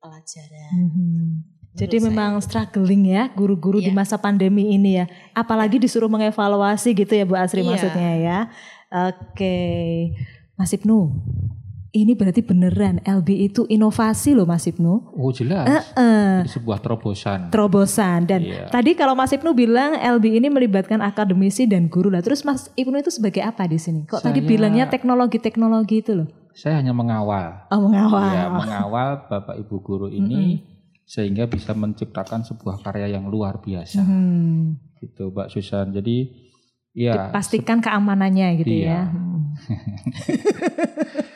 pelajaran. 0.00 0.72
Mhm. 0.72 1.28
Jadi 1.76 1.96
Menurut 1.98 2.08
memang 2.10 2.32
struggling 2.40 3.04
ya 3.06 3.28
guru-guru 3.30 3.78
di 3.78 3.92
Iya. 3.92 3.98
masa 3.98 4.16
pandemi 4.16 4.72
ini 4.72 4.96
ya. 4.96 5.04
Apalagi 5.30 5.76
disuruh 5.76 6.08
mengevaluasi 6.08 6.90
gitu 6.90 7.12
ya 7.12 7.22
Bu 7.22 7.36
Asri 7.36 7.60
Iya. 7.60 7.68
maksudnya 7.68 8.12
ya. 8.16 8.38
Oke. 8.88 9.56
Mas 10.54 10.72
Ibnu. 10.72 11.12
Ini 11.92 12.12
berarti 12.12 12.40
beneran 12.40 13.00
LB 13.00 13.28
itu 13.42 13.64
inovasi 13.66 14.32
loh 14.32 14.44
Mas 14.44 14.64
Ibnu. 14.64 15.12
Oh 15.12 15.28
jelas. 15.30 15.64
Heeh. 15.64 16.44
Ini 16.44 16.50
sebuah 16.50 16.76
terobosan. 16.78 17.48
terobosan 17.48 18.24
dan 18.24 18.40
Iya. 18.42 18.68
tadi 18.68 18.92
kalau 18.92 19.12
Mas 19.12 19.32
Ibnu 19.32 19.52
bilang 19.52 19.96
LB 19.96 20.32
ini 20.34 20.48
melibatkan 20.48 21.00
akademisi 21.00 21.64
dan 21.64 21.88
guru 21.88 22.08
lah 22.08 22.20
terus 22.20 22.40
Mas 22.42 22.68
Ibnu 22.74 22.96
itu 22.96 23.08
sebagai 23.10 23.40
apa 23.40 23.64
di 23.64 23.76
sini 23.76 24.04
kok 24.04 24.20
tadi 24.20 24.38
Saya- 24.38 24.48
bilangnya 24.50 24.84
teknologi-teknologi 24.86 25.96
itu 25.98 26.12
loh 26.14 26.28
Saya 26.52 26.80
hanya 26.80 26.92
mengawal. 26.92 27.64
oh 27.66 27.80
mengawal 27.82 28.28
Ya, 28.30 28.44
mengawal 28.50 29.08
Bapak 29.26 29.56
Ibu 29.58 29.76
guru 29.78 30.08
ini 30.10 30.60
sehingga 31.06 31.46
bisa 31.46 31.70
menciptakan 31.72 32.42
sebuah 32.42 32.82
karya 32.82 33.14
yang 33.14 33.30
luar 33.30 33.62
biasa. 33.62 34.02
Hmm. 34.02 34.74
Gitu, 34.98 35.30
Mbak 35.30 35.48
Susan. 35.54 35.94
Jadi 35.94 36.44
ya 36.96 37.28
pastikan 37.30 37.78
keamanannya 37.78 38.56
gitu 38.60 38.72
Iya. 38.72 38.90
ya 38.90 39.02
Hmm. 39.06 39.40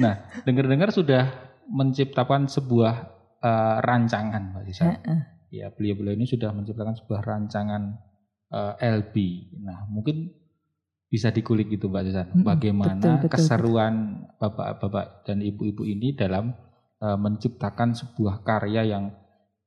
Nah, 0.00 0.14
dengar-dengar 0.48 0.88
sudah 0.90 1.28
menciptakan 1.68 2.48
sebuah 2.48 2.94
eh, 3.40 3.76
rancangan, 3.84 4.56
Mbak 4.56 4.64
Susan. 4.72 4.96
Heeh. 4.96 5.20
Ya, 5.50 5.66
beliau-beliau 5.68 6.16
ini 6.16 6.24
sudah 6.24 6.56
menciptakan 6.56 6.96
sebuah 6.96 7.20
rancangan 7.20 8.00
eh, 8.48 8.74
LB. 8.80 9.14
Nah, 9.60 9.84
mungkin 9.92 10.32
bisa 11.06 11.28
dikulik 11.28 11.68
gitu, 11.68 11.92
Mbak 11.92 12.02
Susan. 12.08 12.26
Bagaimana 12.40 12.96
betul, 12.96 13.16
betul, 13.28 13.30
keseruan 13.36 13.94
bapak-bapak 14.40 15.28
dan 15.28 15.44
ibu-ibu 15.44 15.84
ini 15.84 16.16
dalam 16.16 16.56
eh, 17.00 17.16
menciptakan 17.16 17.92
sebuah 17.92 18.40
karya 18.40 18.84
yang 18.86 19.04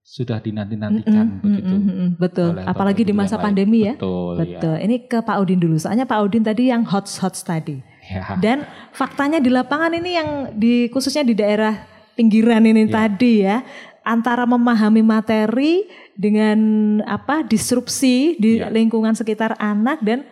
sudah 0.04 0.38
dinanti-nantikan 0.38 1.40
Mm-mm, 1.40 1.44
begitu. 1.48 1.64
mm-mm, 1.72 1.88
mm-mm, 1.88 2.10
betul 2.20 2.52
apalagi 2.60 3.08
di 3.08 3.16
masa 3.16 3.40
lain. 3.40 3.44
pandemi 3.48 3.88
ya 3.88 3.96
Betul, 3.96 4.36
betul 4.36 4.76
ini 4.78 4.96
ke 5.08 5.24
Pak 5.24 5.38
Udin 5.40 5.60
dulu 5.64 5.80
soalnya 5.80 6.04
Pak 6.04 6.20
Udin 6.28 6.44
tadi 6.44 6.68
yang 6.68 6.84
hot 6.84 7.08
hot 7.24 7.32
tadi 7.40 7.80
ya. 8.04 8.20
Ya. 8.20 8.36
Dan 8.36 8.68
faktanya 8.92 9.40
di 9.40 9.48
lapangan 9.48 9.96
ini 9.96 10.12
yang 10.12 10.30
di 10.54 10.92
khususnya 10.92 11.24
di 11.24 11.32
daerah 11.32 11.88
pinggiran 12.14 12.68
ini 12.68 12.84
Ya. 12.84 13.08
tadi 13.08 13.34
ya 13.48 13.64
antara 14.04 14.44
memahami 14.44 15.00
materi 15.00 15.88
dengan 16.14 16.60
apa 17.08 17.48
disrupsi 17.48 18.36
di 18.36 18.60
Ya. 18.60 18.68
lingkungan 18.68 19.16
sekitar 19.16 19.56
anak 19.56 20.04
dan 20.04 20.28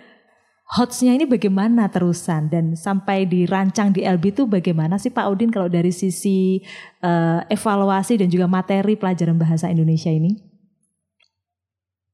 hotsnya 0.71 1.19
ini 1.19 1.27
bagaimana 1.27 1.91
terusan 1.91 2.47
dan 2.47 2.79
sampai 2.79 3.27
dirancang 3.27 3.91
di 3.91 4.07
LB 4.07 4.23
itu 4.31 4.47
bagaimana 4.47 4.95
sih 4.95 5.11
Pak 5.11 5.27
Udin 5.27 5.51
kalau 5.51 5.67
dari 5.67 5.91
sisi 5.91 6.63
eh, 7.03 7.39
evaluasi 7.51 8.15
dan 8.15 8.31
juga 8.31 8.47
materi 8.47 8.95
pelajaran 8.95 9.35
bahasa 9.35 9.67
Indonesia 9.67 10.07
ini? 10.07 10.39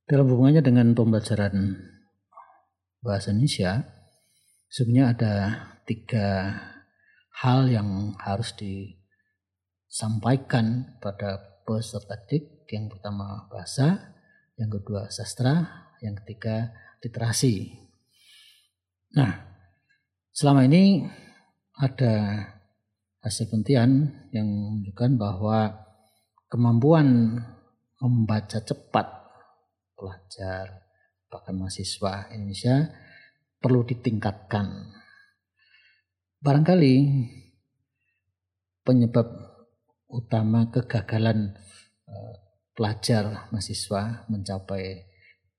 Dalam 0.10 0.26
hubungannya 0.26 0.66
dengan 0.66 0.98
pembelajaran 0.98 1.78
bahasa 3.04 3.30
Indonesia, 3.30 3.86
sebenarnya 4.72 5.06
ada 5.14 5.34
tiga 5.86 6.58
hal 7.44 7.68
yang 7.70 8.16
harus 8.24 8.56
disampaikan 8.58 10.98
pada 11.04 11.62
peserta 11.68 12.16
didik. 12.26 12.56
Yang 12.68 13.00
pertama 13.00 13.48
bahasa, 13.48 14.12
yang 14.60 14.68
kedua 14.72 15.08
sastra, 15.08 15.88
yang 16.04 16.20
ketiga 16.24 16.72
literasi. 17.00 17.87
Nah, 19.16 19.32
selama 20.36 20.68
ini 20.68 21.08
ada 21.78 22.44
hasil 23.24 23.48
penelitian 23.48 24.12
yang 24.36 24.48
menunjukkan 24.48 25.16
bahwa 25.16 25.88
kemampuan 26.52 27.40
membaca 28.04 28.60
cepat 28.60 29.08
pelajar 29.98 30.88
bahkan 31.28 31.56
mahasiswa 31.60 32.32
Indonesia 32.32 32.88
perlu 33.60 33.84
ditingkatkan. 33.84 34.96
Barangkali 36.40 36.96
penyebab 38.86 39.28
utama 40.08 40.72
kegagalan 40.72 41.58
eh, 42.08 42.36
pelajar 42.72 43.52
mahasiswa 43.52 44.24
mencapai 44.32 45.04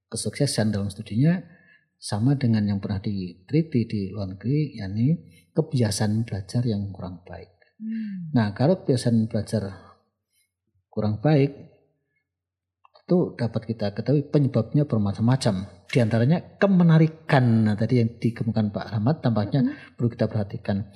kesuksesan 0.08 0.72
dalam 0.72 0.88
studinya 0.88 1.57
sama 1.98 2.38
dengan 2.38 2.62
yang 2.62 2.78
pernah 2.78 3.02
diteliti 3.02 3.90
di 3.90 4.00
luar 4.14 4.38
negeri, 4.38 4.78
yakni 4.78 5.18
kebiasaan 5.50 6.22
belajar 6.22 6.62
yang 6.62 6.94
kurang 6.94 7.26
baik. 7.26 7.58
Nah, 8.34 8.54
kalau 8.54 8.82
kebiasaan 8.82 9.26
belajar 9.26 9.70
kurang 10.90 11.18
baik, 11.18 11.50
itu 13.08 13.18
dapat 13.34 13.62
kita 13.64 13.96
ketahui 13.96 14.26
penyebabnya 14.30 14.86
bermacam-macam. 14.86 15.66
Di 15.88 15.98
antaranya 15.98 16.60
kemenarikan. 16.60 17.64
Nah, 17.64 17.74
tadi 17.74 18.04
yang 18.04 18.20
dikemukakan 18.20 18.68
Pak 18.68 18.86
Rahmat 18.92 19.16
tampaknya 19.24 19.60
perlu 19.96 20.12
kita 20.12 20.28
perhatikan. 20.28 20.92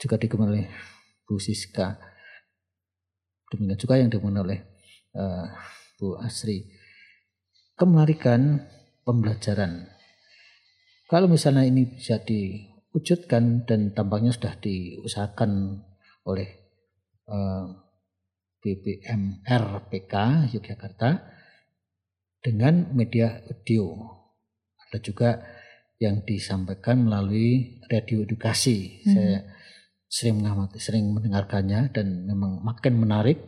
Juga 0.00 0.16
dikemukakan 0.16 0.50
oleh 0.50 0.66
Bu 1.28 1.36
Siska. 1.36 2.00
Demikian 3.52 3.78
juga 3.78 3.94
yang 4.00 4.08
dikemukakan 4.08 4.40
oleh 4.40 4.58
eh, 5.14 5.46
Bu 6.00 6.16
Asri. 6.16 6.64
Kemenarikan 7.76 8.64
pembelajaran. 9.04 9.93
Kalau 11.04 11.28
misalnya 11.28 11.68
ini 11.68 11.84
bisa 11.84 12.16
diwujudkan 12.24 13.68
dan 13.68 13.92
tampaknya 13.92 14.32
sudah 14.32 14.56
diusahakan 14.56 15.80
oleh 16.24 16.48
eh, 17.28 17.66
BBM 18.64 19.44
RPK 19.44 20.14
Yogyakarta 20.56 21.10
dengan 22.40 22.88
media 22.96 23.44
audio. 23.44 23.92
Ada 24.88 24.98
juga 25.04 25.30
yang 26.00 26.24
disampaikan 26.24 27.04
melalui 27.04 27.80
radio 27.92 28.24
edukasi. 28.24 29.04
Hmm. 29.04 29.12
Saya 29.12 29.36
sering 30.08 30.40
mengamati, 30.40 30.80
sering 30.80 31.12
mendengarkannya 31.12 31.92
dan 31.92 32.24
memang 32.24 32.64
makin 32.64 32.96
menarik. 32.96 33.40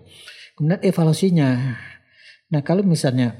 Kemudian 0.56 0.84
evaluasinya. 0.84 1.50
Nah, 2.52 2.60
kalau 2.64 2.84
misalnya 2.84 3.36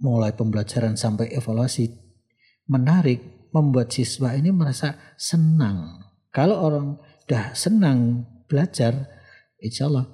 mulai 0.00 0.32
pembelajaran 0.32 0.96
sampai 0.96 1.32
evaluasi 1.36 2.09
menarik, 2.70 3.50
membuat 3.50 3.90
siswa 3.90 4.38
ini 4.38 4.54
merasa 4.54 4.94
senang. 5.18 6.06
Kalau 6.30 6.62
orang 6.62 6.86
udah 7.26 7.50
senang 7.58 8.22
belajar, 8.46 9.10
insya 9.58 9.90
Allah 9.90 10.06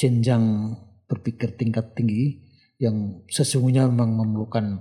jenjang 0.00 0.72
berpikir 1.04 1.52
tingkat 1.60 1.92
tinggi 1.92 2.40
yang 2.80 3.20
sesungguhnya 3.28 3.84
memang 3.92 4.16
memerlukan 4.16 4.80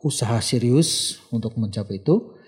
usaha 0.00 0.40
serius 0.40 1.20
untuk 1.28 1.60
mencapai 1.60 2.00
itu 2.00 2.40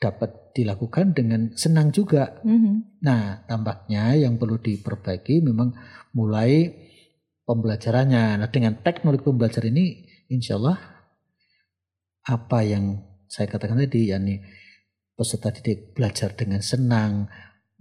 dapat 0.00 0.56
dilakukan 0.56 1.12
dengan 1.12 1.52
senang 1.52 1.92
juga. 1.92 2.40
Mhm. 2.40 3.04
Nah, 3.04 3.44
tampaknya 3.44 4.16
yang 4.16 4.40
perlu 4.40 4.56
diperbaiki 4.56 5.44
memang 5.44 5.76
mulai 6.16 6.72
pembelajarannya. 7.44 8.40
Nah, 8.40 8.48
dengan 8.48 8.80
teknologi 8.80 9.28
pembelajaran 9.28 9.76
ini, 9.76 10.08
insya 10.32 10.56
Allah 10.56 10.99
apa 12.30 12.62
yang 12.62 13.02
saya 13.26 13.50
katakan 13.50 13.78
tadi, 13.78 14.14
yakni 14.14 14.38
peserta 15.18 15.50
didik 15.50 15.92
belajar 15.92 16.32
dengan 16.38 16.62
senang, 16.62 17.26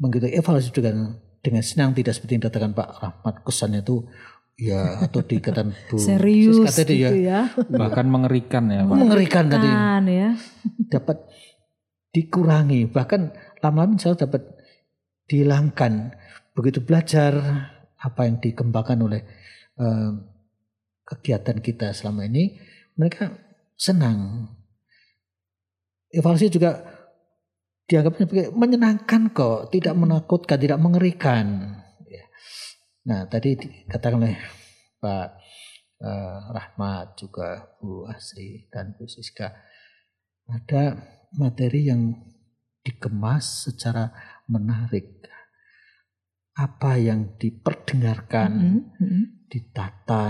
mengikuti 0.01 0.33
evaluasi 0.33 0.73
dengan 0.73 1.21
dengan 1.39 1.63
senang, 1.63 1.93
tidak 1.93 2.17
seperti 2.17 2.35
yang 2.35 2.43
dikatakan 2.43 2.73
Pak 2.73 2.89
Rahmat 2.99 3.35
kesannya 3.45 3.85
itu 3.85 4.03
ya 4.59 4.99
atau 4.99 5.23
dikatakan 5.23 5.71
Bu 5.87 5.95
Serius 5.95 6.67
Siska 6.67 6.83
tadi 6.83 6.99
gitu 6.99 7.15
ya. 7.23 7.47
Bahkan 7.55 8.05
mengerikan 8.11 8.67
ya 8.67 8.83
Pak. 8.83 8.97
mengerikan 8.97 9.45
tadi 9.47 9.69
ya. 10.11 10.35
dapat 10.91 11.17
dikurangi 12.09 12.89
bahkan 12.89 13.31
lama-lama 13.61 13.95
Allah 14.01 14.17
dapat 14.25 14.43
dihilangkan 15.29 16.17
begitu 16.57 16.81
belajar 16.81 17.37
apa 18.01 18.21
yang 18.25 18.41
dikembangkan 18.41 18.97
oleh 18.99 19.21
eh, 19.77 20.11
kegiatan 21.05 21.61
kita 21.61 21.93
selama 21.93 22.25
ini 22.25 22.57
mereka 22.97 23.48
senang 23.79 24.51
evaluasi 26.11 26.51
juga 26.51 26.83
dianggapnya 27.87 28.27
sebagai 28.27 28.47
menyenangkan 28.51 29.31
kok 29.31 29.71
tidak 29.71 29.95
menakutkan 29.95 30.59
tidak 30.59 30.79
mengerikan 30.83 31.45
Ya. 32.09 32.25
nah 33.07 33.19
tadi 33.31 33.55
dikatakan 33.55 34.19
oleh 34.19 34.35
Pak 34.99 35.27
eh, 36.03 36.39
Rahmat 36.51 37.15
juga 37.15 37.71
Bu 37.79 38.03
Asri 38.09 38.67
dan 38.67 38.99
Bu 38.99 39.07
Siska 39.07 39.47
ada 40.49 40.97
materi 41.37 41.85
yang 41.87 42.17
dikemas 42.81 43.69
secara 43.69 44.09
menarik. 44.49 45.21
Apa 46.57 46.99
yang 46.99 47.39
diperdengarkan, 47.39 48.51
Mhm, 48.51 48.79
mhm. 48.99 49.23
ditata 49.47 50.25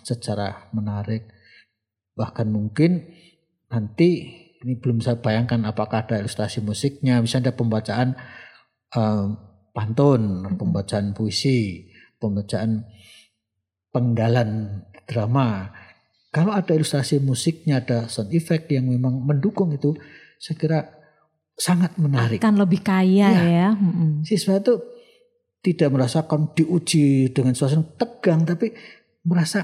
secara 0.00 0.70
menarik. 0.72 1.28
Bahkan 2.14 2.46
mungkin 2.50 3.10
nanti 3.68 4.30
ini 4.64 4.74
belum 4.80 5.04
saya 5.04 5.20
bayangkan 5.20 5.60
apakah 5.68 6.08
ada 6.08 6.16
ilustrasi 6.22 6.64
musiknya, 6.64 7.20
bisa 7.20 7.42
ada 7.42 7.52
pembacaan 7.52 8.16
eh, 8.94 9.26
pantun, 9.74 10.46
pembacaan 10.56 11.12
puisi, 11.12 11.90
pembacaan 12.22 12.86
penggalan 13.90 14.82
drama. 15.04 15.70
Kalau 16.34 16.50
ada 16.50 16.74
ilustrasi 16.74 17.22
musiknya, 17.22 17.78
ada 17.84 18.10
sound 18.10 18.34
effect 18.34 18.66
yang 18.70 18.90
memang 18.90 19.22
mendukung 19.22 19.70
itu, 19.70 19.94
saya 20.42 20.56
kira 20.58 20.80
sangat 21.54 21.94
menarik. 21.94 22.42
Akan 22.42 22.58
lebih 22.58 22.82
kaya 22.82 23.30
Iya. 23.30 23.42
ya. 23.46 23.68
Mhm. 23.78 24.26
Siswa 24.26 24.58
itu 24.58 24.82
tidak 25.62 25.94
merasakan 25.94 26.50
diuji 26.58 27.30
dengan 27.30 27.54
suasana 27.54 27.86
tegang, 27.94 28.42
tapi 28.42 28.74
merasa 29.22 29.62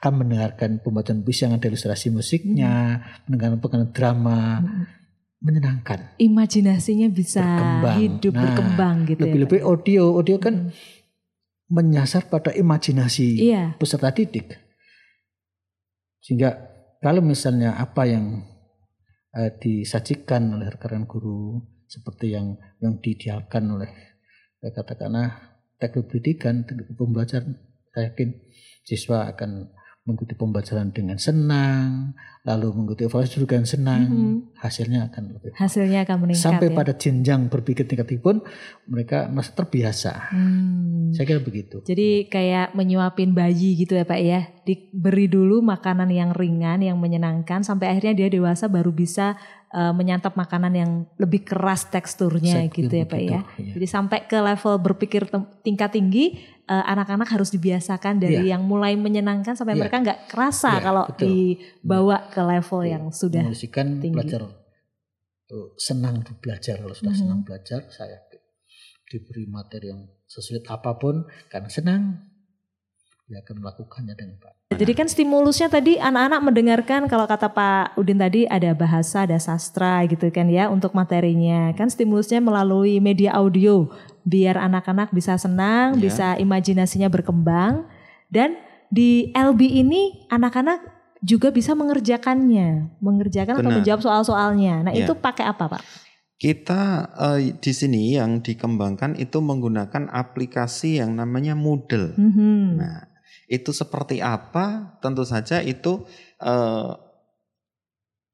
akan 0.00 0.12
mendengarkan 0.24 0.80
pembacaan 0.80 1.20
puisi 1.20 1.44
yang 1.44 1.60
ada 1.60 1.68
ilustrasi 1.68 2.08
musiknya, 2.08 3.04
mendengarkan 3.28 3.60
penggalan 3.60 3.90
drama, 3.92 4.40
Mhm. 4.64 4.84
menyenangkan. 5.44 6.16
Imajinasinya 6.16 7.08
bisa 7.12 7.44
Berkembang. 7.44 7.96
hidup 8.00 8.32
Nah, 8.32 8.42
berkembang 8.48 8.96
gitu 9.04 9.20
Lebih-lebih 9.28 9.60
ya. 9.60 9.64
Audio, 9.68 10.02
audio 10.16 10.36
kan 10.40 10.54
menyasar 11.68 12.32
pada 12.32 12.48
imajinasi 12.56 13.44
Iya. 13.44 13.76
peserta 13.76 14.08
didik. 14.08 14.56
Sehingga 16.20 16.56
kalau 17.00 17.20
misalnya 17.20 17.76
apa 17.76 18.08
yang 18.08 18.44
eh, 19.30 19.52
disajikan 19.62 20.58
oleh 20.58 20.66
rekan 20.74 21.06
guru 21.06 21.62
seperti 21.86 22.34
yang 22.34 22.58
yang 22.82 22.98
diidealkan 22.98 23.62
oleh 23.70 23.90
eh, 24.58 24.72
katakanlah 24.74 25.60
teknik 25.76 26.10
pendidikan, 26.10 26.66
teknik 26.66 26.90
pembelajaran, 26.98 27.54
saya 27.94 28.10
yakin 28.10 28.34
siswa 28.82 29.30
akan 29.30 29.70
mengikuti 30.10 30.34
pembelajaran 30.34 30.90
dengan 30.90 31.14
senang, 31.22 32.18
lalu 32.42 32.74
mengikuti 32.74 33.06
evaluasi 33.06 33.38
juga 33.38 33.54
dengan 33.54 33.70
senang, 33.70 34.02
Mhm. 34.10 34.34
hasilnya 34.58 35.00
akan 35.06 35.22
lebih 35.38 35.50
Hasilnya 35.54 36.02
akan 36.02 36.16
meningkat 36.26 36.42
sampai 36.42 36.66
ya. 36.68 36.74
pada 36.74 36.92
jenjang 36.98 37.46
berpikir 37.46 37.86
tingkat 37.86 38.10
pun 38.18 38.42
mereka 38.90 39.30
merasa 39.30 39.54
terbiasa. 39.54 40.34
Hmm. 40.34 41.14
Saya 41.14 41.24
kira 41.26 41.40
begitu. 41.40 41.80
Jadi 41.86 42.26
kayak 42.26 42.74
menyuapin 42.74 43.30
bayi 43.30 43.78
gitu 43.78 43.94
ya 43.94 44.02
Pak 44.02 44.20
ya. 44.20 44.50
Diberi 44.60 45.26
dulu 45.26 45.60
makanan 45.60 46.08
yang 46.08 46.30
ringan, 46.30 46.80
yang 46.80 46.96
menyenangkan 46.96 47.60
sampai 47.60 47.90
akhirnya 47.90 48.14
dia 48.14 48.28
dewasa 48.30 48.66
baru 48.66 48.90
bisa 48.90 49.34
eh, 49.70 49.92
menyantap 49.92 50.34
makanan 50.34 50.72
yang 50.72 50.90
lebih 51.16 51.42
keras 51.42 51.86
teksturnya 51.86 52.60
Saya 52.60 52.68
gitu 52.68 52.90
ya 52.90 53.06
Pak 53.06 53.20
ya. 53.20 53.40
iya. 53.56 53.72
Jadi 53.74 53.86
sampai 53.86 54.18
ke 54.24 54.36
level 54.36 54.74
berpikir 54.78 55.30
tingkat 55.60 55.94
tinggi 55.94 56.38
eh, 56.64 56.84
anak-anak 56.86 57.26
harus 57.28 57.50
dibiasakan 57.50 58.18
dari 58.18 58.48
yang 58.48 58.62
mulai 58.62 58.94
menyenangkan 58.94 59.54
sampai 59.54 59.74
Iya. 59.74 59.80
mereka 59.80 59.96
nggak 60.00 60.20
kerasa 60.26 60.70
Iya, 60.74 60.82
kalau 60.82 61.04
betul. 61.06 61.26
dibawa 61.26 62.16
ke 62.28 62.40
level 62.40 62.80
Iya, 62.80 62.90
yang 62.92 63.04
sudah 63.10 63.42
Memulsikan 63.42 63.86
tinggi. 63.98 64.14
belajar 64.14 64.40
tuh, 65.46 65.74
senang 65.76 66.22
tuh 66.22 66.38
belajar 66.38 66.78
kalau 66.78 66.92
sudah 66.92 67.10
Mhm. 67.10 67.20
senang 67.20 67.40
belajar 67.42 67.80
saya 67.88 68.18
diberi 69.06 69.42
materi 69.44 69.90
yang 69.90 70.06
sesulit 70.24 70.62
apa 70.66 70.94
pun 70.94 71.26
karena 71.46 71.66
senang 71.66 72.02
dia 73.30 73.38
akan 73.46 73.62
melakukannya 73.62 74.14
dengan 74.18 74.36
baik. 74.42 74.58
Jadi 74.74 74.92
kan 74.98 75.06
stimulusnya 75.06 75.70
tadi 75.70 76.02
anak-anak 76.02 76.40
mendengarkan 76.42 77.06
kalau 77.06 77.30
kata 77.30 77.46
Pak 77.54 77.94
Udin 77.94 78.18
tadi 78.18 78.50
ada 78.50 78.74
bahasa, 78.74 79.22
ada 79.22 79.38
sastra 79.38 80.02
gitu 80.10 80.26
kan 80.34 80.50
ya 80.50 80.66
untuk 80.66 80.98
materinya. 80.98 81.70
Kan 81.78 81.94
stimulusnya 81.94 82.42
melalui 82.42 82.98
media 82.98 83.38
audio 83.38 83.86
biar 84.26 84.58
anak-anak 84.58 85.14
bisa 85.14 85.38
senang, 85.38 85.94
Ya. 85.94 86.10
bisa 86.10 86.26
imajinasinya 86.42 87.06
berkembang 87.06 87.86
dan 88.34 88.58
di 88.90 89.30
LB 89.30 89.86
ini 89.86 90.26
anak-anak 90.26 90.82
juga 91.22 91.54
bisa 91.54 91.78
mengerjakannya, 91.78 92.98
mengerjakan 92.98 93.54
atau 93.60 93.62
Benar. 93.62 93.78
menjawab 93.78 94.00
soal-soalnya. 94.02 94.90
Nah, 94.90 94.92
Ya. 94.96 95.06
itu 95.06 95.14
pakai 95.14 95.46
apa, 95.46 95.78
Pak? 95.78 95.82
Kita 96.40 97.12
eh, 97.20 97.52
di 97.60 97.72
sini 97.76 98.16
yang 98.16 98.40
dikembangkan 98.40 99.12
itu 99.20 99.44
menggunakan 99.44 100.08
aplikasi 100.08 100.96
yang 100.98 101.12
namanya 101.12 101.52
Moodle. 101.52 102.16
Mhm. 102.16 102.80
Nah, 102.80 103.09
itu 103.50 103.74
seperti 103.74 104.22
apa? 104.22 104.96
Tentu 105.02 105.26
saja 105.26 105.58
itu 105.58 106.06
eh, 106.38 106.92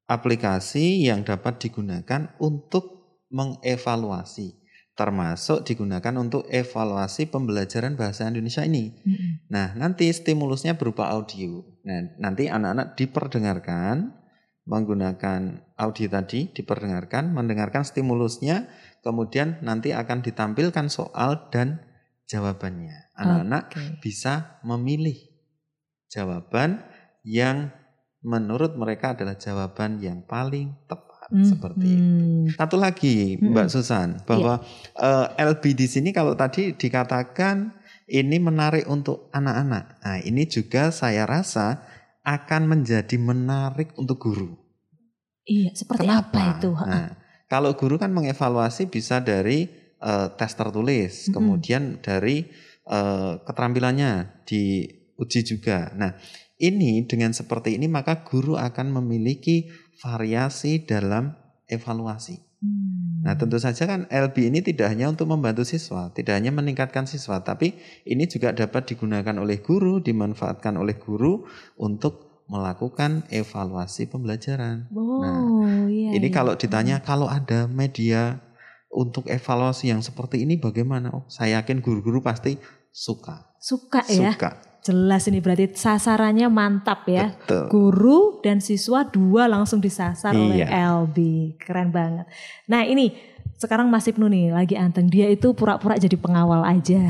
aplikasi 0.07 1.09
yang 1.09 1.25
dapat 1.25 1.57
digunakan 1.59 2.37
untuk 2.39 2.97
mengevaluasi, 3.33 4.55
termasuk 4.95 5.67
digunakan 5.67 6.15
untuk 6.21 6.47
evaluasi 6.47 7.27
pembelajaran 7.33 7.99
bahasa 7.99 8.29
Indonesia 8.29 8.63
ini. 8.63 8.93
Mhm. 8.93 9.51
Nah, 9.51 9.75
nanti 9.75 10.07
stimulusnya 10.13 10.79
berupa 10.79 11.11
audio. 11.11 11.65
Nah, 11.83 12.13
nanti 12.23 12.47
anak-anak 12.47 12.95
diperdengarkan 12.95 14.15
menggunakan 14.67 15.63
audio 15.79 16.09
tadi, 16.11 16.51
diperdengarkan, 16.51 17.31
mendengarkan 17.31 17.87
stimulusnya, 17.87 18.67
kemudian 19.07 19.63
nanti 19.63 19.95
akan 19.95 20.27
ditampilkan 20.27 20.91
soal 20.91 21.47
dan 21.55 21.86
jawabannya. 22.27 23.15
Anak-anak 23.15 23.65
Oke. 23.73 23.83
bisa 24.03 24.61
memilih 24.67 25.17
jawaban 26.11 26.83
yang 27.27 27.71
menurut 28.23 28.75
mereka 28.75 29.15
adalah 29.15 29.39
jawaban 29.39 30.03
yang 30.03 30.27
paling 30.27 30.75
tepat 30.91 31.31
seperti 31.43 31.87
itu. 31.87 32.27
Satu 32.55 32.79
lagi 32.79 33.35
Mbak 33.39 33.67
Susan 33.71 34.23
bahwa 34.23 34.63
eh, 34.95 35.27
LB 35.43 35.63
di 35.75 35.87
sini 35.91 36.11
kalau 36.15 36.39
tadi 36.39 36.75
dikatakan 36.75 37.75
ini 38.07 38.39
menarik 38.39 38.87
untuk 38.87 39.27
anak-anak. 39.35 39.99
Nah, 40.03 40.19
ini 40.23 40.47
juga 40.47 40.95
saya 40.95 41.27
rasa 41.27 41.83
akan 42.23 42.71
menjadi 42.71 43.19
menarik 43.19 43.95
untuk 43.99 44.23
guru. 44.23 44.55
Iya, 45.47 45.75
seperti 45.75 46.07
apa 46.11 46.59
itu? 46.59 46.71
Nah, 46.75 47.15
kalau 47.47 47.75
guru 47.75 47.99
kan 47.99 48.11
mengevaluasi 48.11 48.91
bisa 48.91 49.23
dari 49.23 49.86
eh, 50.03 50.29
tes 50.35 50.53
tertulis, 50.53 51.31
kemudian 51.35 52.03
dari 52.03 52.47
eh, 52.87 53.33
keterampilannya 53.43 54.43
diuji 54.49 55.41
juga. 55.45 55.93
Nah, 55.97 56.17
ini 56.57 57.05
dengan 57.05 57.37
seperti 57.37 57.77
ini 57.77 57.89
maka 57.89 58.25
guru 58.25 58.57
akan 58.57 58.97
memiliki 59.03 59.69
variasi 60.01 60.85
dalam 60.85 61.37
evaluasi. 61.69 62.47
Nah, 63.27 63.35
tentu 63.37 63.59
saja 63.59 63.85
kan 63.85 64.09
LB 64.09 64.49
ini 64.49 64.61
tidak 64.63 64.89
hanya 64.95 65.11
untuk 65.13 65.29
membantu 65.29 65.67
siswa, 65.67 66.09
tidak 66.15 66.41
hanya 66.41 66.55
meningkatkan 66.55 67.05
siswa, 67.05 67.43
tapi 67.45 67.75
ini 68.07 68.25
juga 68.31 68.55
dapat 68.55 68.87
digunakan 68.87 69.37
oleh 69.37 69.61
guru, 69.61 70.01
dimanfaatkan 70.01 70.79
oleh 70.79 70.97
guru 70.97 71.45
untuk 71.77 72.43
melakukan 72.47 73.27
evaluasi 73.29 74.07
pembelajaran. 74.07 74.87
Oh, 74.95 75.19
Nah, 75.19 75.43
iya. 75.91 76.15
Ini 76.15 76.29
iya. 76.31 76.35
kalau 76.35 76.55
ditanya 76.55 77.03
kalau 77.03 77.27
ada 77.27 77.67
media 77.67 78.39
untuk 78.91 79.27
evaluasi 79.29 79.91
yang 79.93 80.01
seperti 80.01 80.43
ini 80.47 80.57
bagaimana? 80.57 81.11
Oh, 81.13 81.25
saya 81.29 81.61
yakin 81.61 81.83
guru-guru 81.83 82.23
pasti 82.23 82.57
suka. 82.91 83.53
suka 83.61 84.01
ya. 84.09 84.33
Suka. 84.33 84.51
Jelas 84.87 85.27
ini 85.27 85.43
berarti 85.43 85.75
sasarannya 85.75 86.47
mantap 86.47 87.03
ya. 87.11 87.35
Betul. 87.35 87.67
Guru 87.67 88.19
dan 88.39 88.63
siswa 88.63 89.03
dua 89.03 89.51
langsung 89.51 89.83
disasar 89.83 90.31
oleh 90.31 90.63
Iya. 90.63 91.03
LB. 91.03 91.19
Keren 91.59 91.91
banget. 91.91 92.31
Nah 92.71 92.87
ini 92.87 93.11
sekarang 93.57 93.89
Mas 93.89 94.05
Ibnu 94.05 94.29
nih 94.29 94.53
lagi 94.53 94.77
anteng. 94.77 95.09
Dia 95.09 95.33
itu 95.33 95.57
pura-pura 95.57 95.97
jadi 95.97 96.13
pengawal 96.21 96.61
aja. 96.61 97.09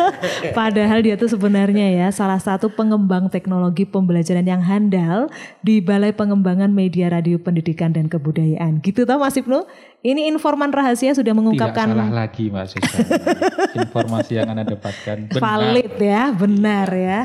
Padahal 0.58 1.06
dia 1.06 1.14
tuh 1.14 1.30
sebenarnya 1.30 1.86
ya 1.94 2.06
salah 2.10 2.42
satu 2.42 2.66
pengembang 2.66 3.30
teknologi 3.30 3.86
pembelajaran 3.86 4.42
yang 4.42 4.58
handal 4.58 5.30
di 5.62 5.78
Balai 5.78 6.10
Pengembangan 6.10 6.74
Media 6.74 7.06
Radio 7.14 7.38
Pendidikan 7.38 7.94
dan 7.94 8.10
Kebudayaan. 8.10 8.82
Gitu 8.82 9.06
tau 9.06 9.22
Mas 9.22 9.38
Ibnu? 9.38 9.62
Ini 10.04 10.28
informan 10.34 10.74
rahasia 10.74 11.14
sudah 11.14 11.30
Tidak 11.30 11.38
mengungkapkan 11.38 11.86
salah 11.94 12.10
lagi 12.10 12.50
Mas 12.50 12.74
Susan. 12.74 13.06
Informasi 13.86 14.36
yang 14.36 14.50
Anda 14.50 14.66
dapatkan 14.66 15.30
benar. 15.30 15.40
valid 15.40 15.94
ya, 15.96 16.22
benar 16.34 16.88
ya. 16.90 17.20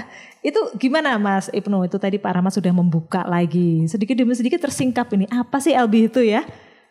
Itu 0.46 0.78
gimana 0.78 1.18
Mas 1.18 1.50
Ibnu? 1.50 1.90
Itu 1.90 1.98
tadi 1.98 2.22
Pak 2.22 2.38
Rahmat 2.38 2.54
sudah 2.54 2.72
membuka 2.72 3.26
lagi. 3.26 3.90
Sedikit 3.90 4.14
demi 4.14 4.38
sedikit 4.38 4.62
tersingkap 4.62 5.10
ini. 5.18 5.26
Apa 5.28 5.58
sih 5.58 5.74
LB 5.74 6.14
itu 6.14 6.22
ya? 6.22 6.46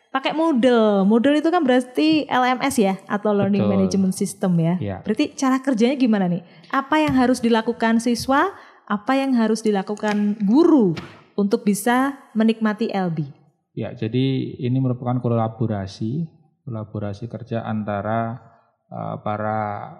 Pakai 0.08 0.32
Moodle. 0.32 1.04
Moodle 1.04 1.36
itu 1.36 1.52
kan 1.52 1.60
berarti 1.60 2.24
LMS 2.24 2.74
ya 2.80 2.94
atau 3.04 3.36
Learning 3.36 3.68
Betul. 3.68 3.72
Management 3.76 4.14
System 4.16 4.56
ya. 4.56 4.74
Ya. 4.80 4.96
Berarti 5.04 5.36
cara 5.36 5.60
kerjanya 5.60 6.00
gimana 6.00 6.24
nih? 6.32 6.40
Apa 6.72 7.04
yang 7.04 7.12
harus 7.12 7.44
dilakukan 7.44 8.00
siswa? 8.00 8.56
Apa 8.88 9.20
yang 9.20 9.36
harus 9.36 9.60
dilakukan 9.60 10.40
guru 10.48 10.96
untuk 11.36 11.68
bisa 11.68 12.16
menikmati 12.32 12.88
LB? 12.88 13.28
Ya, 13.76 13.92
jadi 13.92 14.56
ini 14.58 14.80
merupakan 14.80 15.20
kolaborasi, 15.20 16.24
kolaborasi 16.64 17.28
kerja 17.28 17.68
antara 17.68 18.40
uh, 18.88 19.20
para 19.20 19.92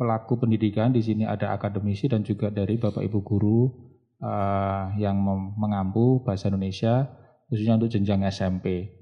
pelaku 0.00 0.40
pendidikan. 0.40 0.96
Di 0.96 1.04
sini 1.04 1.28
ada 1.28 1.52
akademisi 1.52 2.08
dan 2.08 2.24
juga 2.24 2.48
dari 2.48 2.80
Bapak 2.80 3.04
Ibu 3.04 3.20
guru 3.20 3.68
uh, 4.24 4.96
yang 4.96 5.20
mengampu 5.60 6.24
bahasa 6.24 6.48
Indonesia 6.48 7.19
khususnya 7.50 7.76
untuk 7.76 7.90
jenjang 7.90 8.22
SMP. 8.30 8.94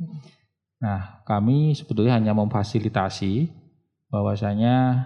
Nah, 0.81 1.21
kami 1.29 1.77
sebetulnya 1.77 2.17
hanya 2.17 2.33
memfasilitasi 2.33 3.53
bahwasanya 4.09 5.05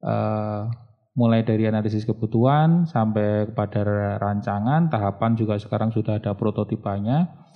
uh, 0.00 0.70
mulai 1.16 1.42
dari 1.42 1.66
analisis 1.66 2.06
kebutuhan 2.06 2.86
sampai 2.86 3.50
kepada 3.50 3.82
rancangan, 4.20 4.92
tahapan 4.92 5.34
juga 5.34 5.58
sekarang 5.58 5.90
sudah 5.90 6.22
ada 6.22 6.36
prototipanya 6.38 7.46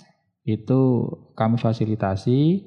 itu 0.41 1.05
kami 1.37 1.61
fasilitasi 1.61 2.65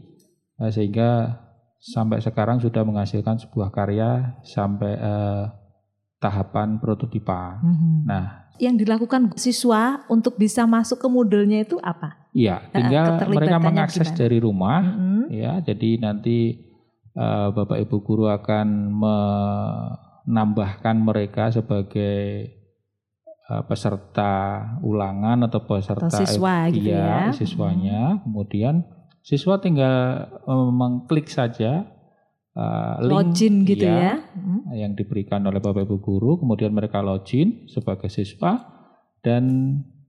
eh, 0.63 0.71
sehingga 0.71 1.43
sampai 1.83 2.23
sekarang 2.23 2.63
sudah 2.63 2.87
menghasilkan 2.87 3.43
sebuah 3.43 3.75
karya 3.75 4.39
sampai 4.47 4.93
eh, 4.95 5.45
tahapan 6.23 6.79
prototipa. 6.79 7.61
Nah, 8.07 8.44
yang 8.63 8.79
dilakukan 8.79 9.35
siswa 9.35 10.07
untuk 10.07 10.39
bisa 10.39 10.63
masuk 10.67 11.03
ke 11.03 11.09
Moodle-nya 11.11 11.67
itu 11.67 11.79
apa? 11.83 12.25
iya, 12.35 12.67
tinggal 12.75 13.15
keterlibatannya 13.15 13.47
mereka 13.47 13.59
mengakses 13.63 14.11
gimana? 14.11 14.19
dari 14.19 14.39
rumah, 14.43 14.83
Mm-mm. 14.83 15.23
ya. 15.31 15.53
Jadi 15.63 15.91
nanti 16.03 16.39
eh, 17.15 17.49
Bapak 17.55 17.79
Ibu 17.79 18.03
guru 18.03 18.27
akan 18.27 18.91
menambahkan 20.27 20.97
mereka 20.99 21.55
sebagai 21.55 22.51
eh, 23.31 23.63
peserta 23.71 24.33
ulangan 24.83 25.47
atau 25.47 25.63
peserta 25.63 26.11
Atau 26.11 26.27
siswa 26.27 26.67
gitu 26.75 26.91
iya, 26.91 27.31
ya. 27.31 27.35
siswanya. 27.35 28.19
Kemudian 28.27 28.83
siswa 29.23 29.63
tinggal 29.63 30.27
eh, 30.43 30.71
mengklik 30.75 31.31
saja 31.31 31.87
eh, 32.55 32.95
link 33.03 33.11
Login 33.11 33.55
gitu 33.67 33.87
iya, 33.87 33.99
ya. 33.99 34.15
Mm. 34.39 34.61
yang 34.75 34.93
diberikan 34.95 35.43
oleh 35.47 35.59
Bapak 35.59 35.87
Ibu 35.87 35.97
guru, 36.01 36.39
kemudian 36.39 36.71
mereka 36.71 37.03
login 37.03 37.67
sebagai 37.67 38.09
siswa 38.09 38.63
dan 39.21 39.45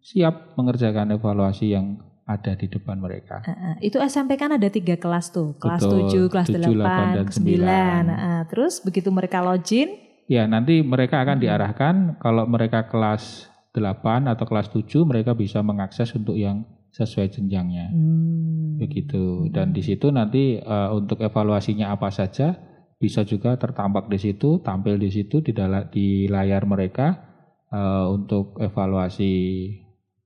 siap 0.05 0.53
mengerjakan 0.57 1.17
evaluasi 1.17 1.73
yang 1.73 1.97
ada 2.25 2.57
di 2.57 2.65
depan 2.65 2.97
mereka. 2.97 3.45
Heeh, 3.45 3.89
itu 3.89 4.01
SMP 4.01 4.33
kan 4.37 4.53
ada 4.53 4.65
tiga 4.69 4.97
kelas 4.97 5.29
tuh, 5.29 5.53
kelas 5.61 5.81
Betul, 5.85 6.29
7, 6.29 6.33
kelas 6.33 6.47
7, 6.49 6.73
8, 6.73 6.81
8, 6.81 7.17
dan 7.17 7.25
9. 7.29 8.05
Heeh, 8.09 8.39
terus 8.49 8.73
begitu 8.81 9.09
mereka 9.13 9.45
login, 9.45 10.05
Ya, 10.25 10.49
nanti 10.49 10.81
mereka 10.81 11.21
akan 11.21 11.37
Hmm. 11.37 11.43
diarahkan 11.45 11.95
kalau 12.17 12.49
mereka 12.49 12.89
kelas 12.89 13.45
8 13.69 14.25
atau 14.25 14.45
kelas 14.49 14.73
7 14.73 15.05
mereka 15.05 15.37
bisa 15.37 15.61
mengakses 15.61 16.09
untuk 16.17 16.33
yang 16.33 16.65
sesuai 16.95 17.27
jenjangnya. 17.27 17.91
hmm, 17.91 18.79
Begitu. 18.79 19.51
Dan 19.51 19.75
di 19.75 19.83
situ 19.83 20.07
nanti 20.15 20.55
eh, 20.55 20.89
untuk 20.95 21.19
evaluasinya 21.19 21.91
apa 21.91 22.07
saja 22.07 22.55
bisa 22.95 23.27
juga 23.27 23.59
tertampak 23.59 24.07
di 24.07 24.15
situ, 24.15 24.63
tampil 24.63 24.95
di 24.95 25.11
situ 25.11 25.43
di 25.43 25.51
dala- 25.51 25.91
di 25.91 26.31
layar 26.31 26.63
mereka 26.63 27.19
eh, 27.67 28.05
untuk 28.07 28.55
evaluasi 28.63 29.33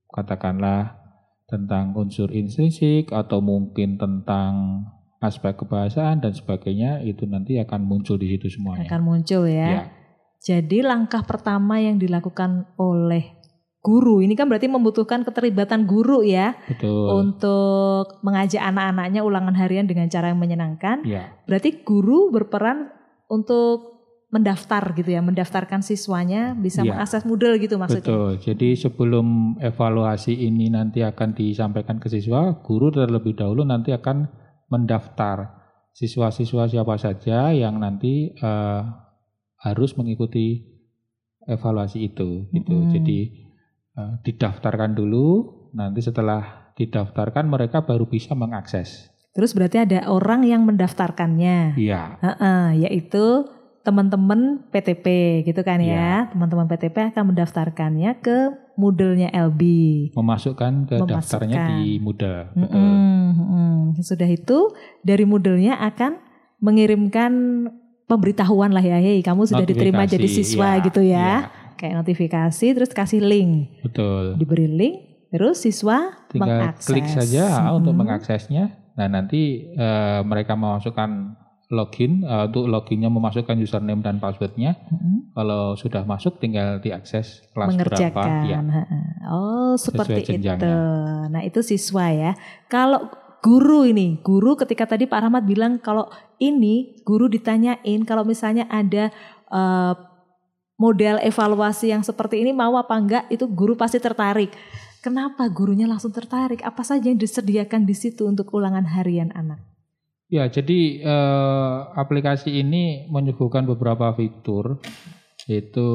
katakanlah 0.06 0.98
tentang 1.50 1.98
unsur 1.98 2.30
intrinsik 2.30 3.10
atau 3.10 3.42
mungkin 3.42 3.98
tentang 3.98 4.86
aspek 5.18 5.58
kebahasaan 5.58 6.22
dan 6.22 6.32
sebagainya 6.32 7.02
itu 7.02 7.26
nanti 7.26 7.58
akan 7.58 7.82
muncul 7.82 8.14
di 8.16 8.30
situ 8.30 8.46
semuanya. 8.46 8.86
akan 8.86 9.02
muncul 9.02 9.44
ya. 9.50 9.66
Ya. 9.66 9.82
Jadi 10.40 10.80
langkah 10.80 11.20
pertama 11.26 11.82
yang 11.82 12.00
dilakukan 12.00 12.70
oleh 12.80 13.39
guru 13.80 14.20
ini 14.20 14.36
kan 14.36 14.44
berarti 14.44 14.68
membutuhkan 14.68 15.24
keterlibatan 15.24 15.88
guru 15.88 16.20
ya 16.20 16.52
Betul. 16.68 17.16
untuk 17.16 18.20
mengajak 18.20 18.60
anak-anaknya 18.60 19.24
ulangan 19.24 19.56
harian 19.56 19.88
dengan 19.88 20.12
cara 20.12 20.28
yang 20.28 20.36
menyenangkan. 20.36 21.00
Ya, 21.08 21.32
Berarti 21.48 21.80
guru 21.80 22.28
berperan 22.28 22.92
untuk 23.32 23.88
mendaftar 24.30 24.94
gitu 24.94 25.10
ya, 25.10 25.24
mendaftarkan 25.24 25.82
siswanya 25.82 26.54
bisa 26.54 26.86
Iya. 26.86 26.94
mengakses 26.94 27.26
Moodle 27.26 27.58
gitu 27.58 27.80
maksudnya. 27.80 28.04
betul. 28.04 28.30
Jadi 28.38 28.68
sebelum 28.78 29.58
evaluasi 29.58 30.38
ini 30.38 30.70
nanti 30.70 31.02
akan 31.02 31.34
disampaikan 31.34 31.98
ke 31.98 32.06
siswa, 32.06 32.62
guru 32.62 32.94
terlebih 32.94 33.34
dahulu 33.34 33.66
nanti 33.66 33.90
akan 33.90 34.28
mendaftar 34.70 35.56
siswa-siswa 35.90 36.70
siapa 36.70 36.94
saja 36.94 37.50
yang 37.50 37.82
nanti 37.82 38.30
eh, 38.30 38.82
harus 39.66 39.98
mengikuti 39.98 40.62
evaluasi 41.48 41.98
itu. 42.06 42.46
Gitu. 42.54 42.70
Mm-mm. 42.70 42.92
Jadi 42.94 43.18
didaftarkan 43.96 44.94
dulu, 44.94 45.28
nanti 45.74 46.00
setelah 46.00 46.72
didaftarkan 46.74 47.46
mereka 47.46 47.84
baru 47.84 48.06
bisa 48.08 48.32
mengakses. 48.32 49.10
Terus 49.30 49.54
berarti 49.54 49.78
ada 49.78 50.10
orang 50.10 50.42
yang 50.42 50.66
mendaftarkannya. 50.66 51.78
Iya, 51.78 52.18
Heeh, 52.18 52.88
yaitu 52.88 53.46
teman-teman 53.80 54.68
PTP 54.68 55.06
gitu 55.46 55.62
kan 55.64 55.80
Iya. 55.80 55.94
ya. 55.94 56.12
Teman-teman 56.34 56.66
PTP 56.68 57.14
akan 57.14 57.32
mendaftarkannya 57.32 58.10
ke 58.20 58.36
Moodle-nya 58.76 59.28
LB. 59.32 59.62
memasukkan 60.16 60.88
ke 60.88 60.96
daftarnya 61.04 61.56
Memasukkan. 61.60 61.78
di 61.84 62.00
Moodle. 62.00 62.40
Betul. 62.56 62.80
Mm-mm, 62.80 63.24
mm-mm. 63.36 63.76
Sudah 64.00 64.28
itu 64.28 64.58
dari 65.04 65.24
Moodle-nya 65.28 65.76
akan 65.80 66.16
mengirimkan 66.60 67.32
pemberitahuan 68.04 68.74
lah 68.74 68.82
ya, 68.82 68.98
hey 68.98 69.22
kamu 69.22 69.46
sudah 69.46 69.62
diterima 69.62 70.02
jadi 70.02 70.26
siswa 70.26 70.76
iya, 70.76 70.82
gitu 70.82 71.00
ya. 71.00 71.14
iya. 71.14 71.36
Kayak 71.80 72.04
notifikasi 72.04 72.66
terus 72.76 72.92
kasih 72.92 73.24
link. 73.24 73.80
Betul. 73.80 74.36
Diberi 74.36 74.68
link 74.68 74.96
terus 75.32 75.64
siswa 75.64 76.12
tinggal 76.28 76.68
mengakses. 76.68 76.90
klik 76.90 77.08
saja 77.08 77.48
ah, 77.48 77.72
untuk 77.72 77.96
Mm-mm. 77.96 78.04
mengaksesnya. 78.04 78.64
Nah 79.00 79.08
nanti 79.08 79.72
eh, 79.72 80.20
mereka 80.28 80.60
memasukkan 80.60 81.40
login 81.70 82.26
eh, 82.26 82.44
untuk 82.50 82.66
loginnya 82.68 83.08
memasukkan 83.08 83.56
username 83.56 84.04
dan 84.04 84.20
passwordnya. 84.20 84.76
Mm-mm. 84.90 85.32
Kalau 85.32 85.78
sudah 85.78 86.02
masuk 86.04 86.36
tinggal 86.42 86.82
diakses 86.82 87.46
kelas 87.54 87.72
mengerjakan. 87.72 88.12
berapa. 88.12 88.50
Ya. 88.50 88.58
Oh, 89.30 89.78
seperti 89.78 90.36
itu. 90.36 90.68
Nah, 91.30 91.42
itu 91.46 91.62
siswa 91.62 92.10
ya. 92.10 92.32
Kalau 92.66 93.08
guru 93.40 93.88
ini, 93.88 94.20
guru 94.20 94.58
ketika 94.58 94.84
tadi 94.84 95.06
Pak 95.06 95.30
Rahmat 95.30 95.46
bilang 95.46 95.78
kalau 95.78 96.10
ini 96.42 97.00
guru 97.06 97.30
ditanyain 97.30 98.02
kalau 98.04 98.26
misalnya 98.26 98.66
ada 98.68 99.14
eh, 99.48 99.94
model 100.80 101.20
evaluasi 101.20 101.92
yang 101.92 102.00
seperti 102.00 102.40
ini 102.40 102.56
mau 102.56 102.72
apa 102.80 102.96
enggak, 102.96 103.24
itu 103.28 103.44
guru 103.44 103.76
pasti 103.76 104.00
tertarik. 104.00 104.48
Kenapa 105.04 105.44
gurunya 105.52 105.84
langsung 105.84 106.08
tertarik? 106.08 106.64
Apa 106.64 106.80
saja 106.80 107.12
yang 107.12 107.20
disediakan 107.20 107.84
di 107.84 107.92
situ 107.92 108.24
untuk 108.24 108.48
ulangan 108.56 108.88
harian 108.88 109.28
anak? 109.36 109.60
Ya, 110.32 110.48
jadi 110.48 111.04
eh, 111.04 111.76
aplikasi 112.00 112.64
ini 112.64 113.04
menyuguhkan 113.12 113.68
beberapa 113.68 114.14
fitur, 114.16 114.80
yaitu 115.44 115.88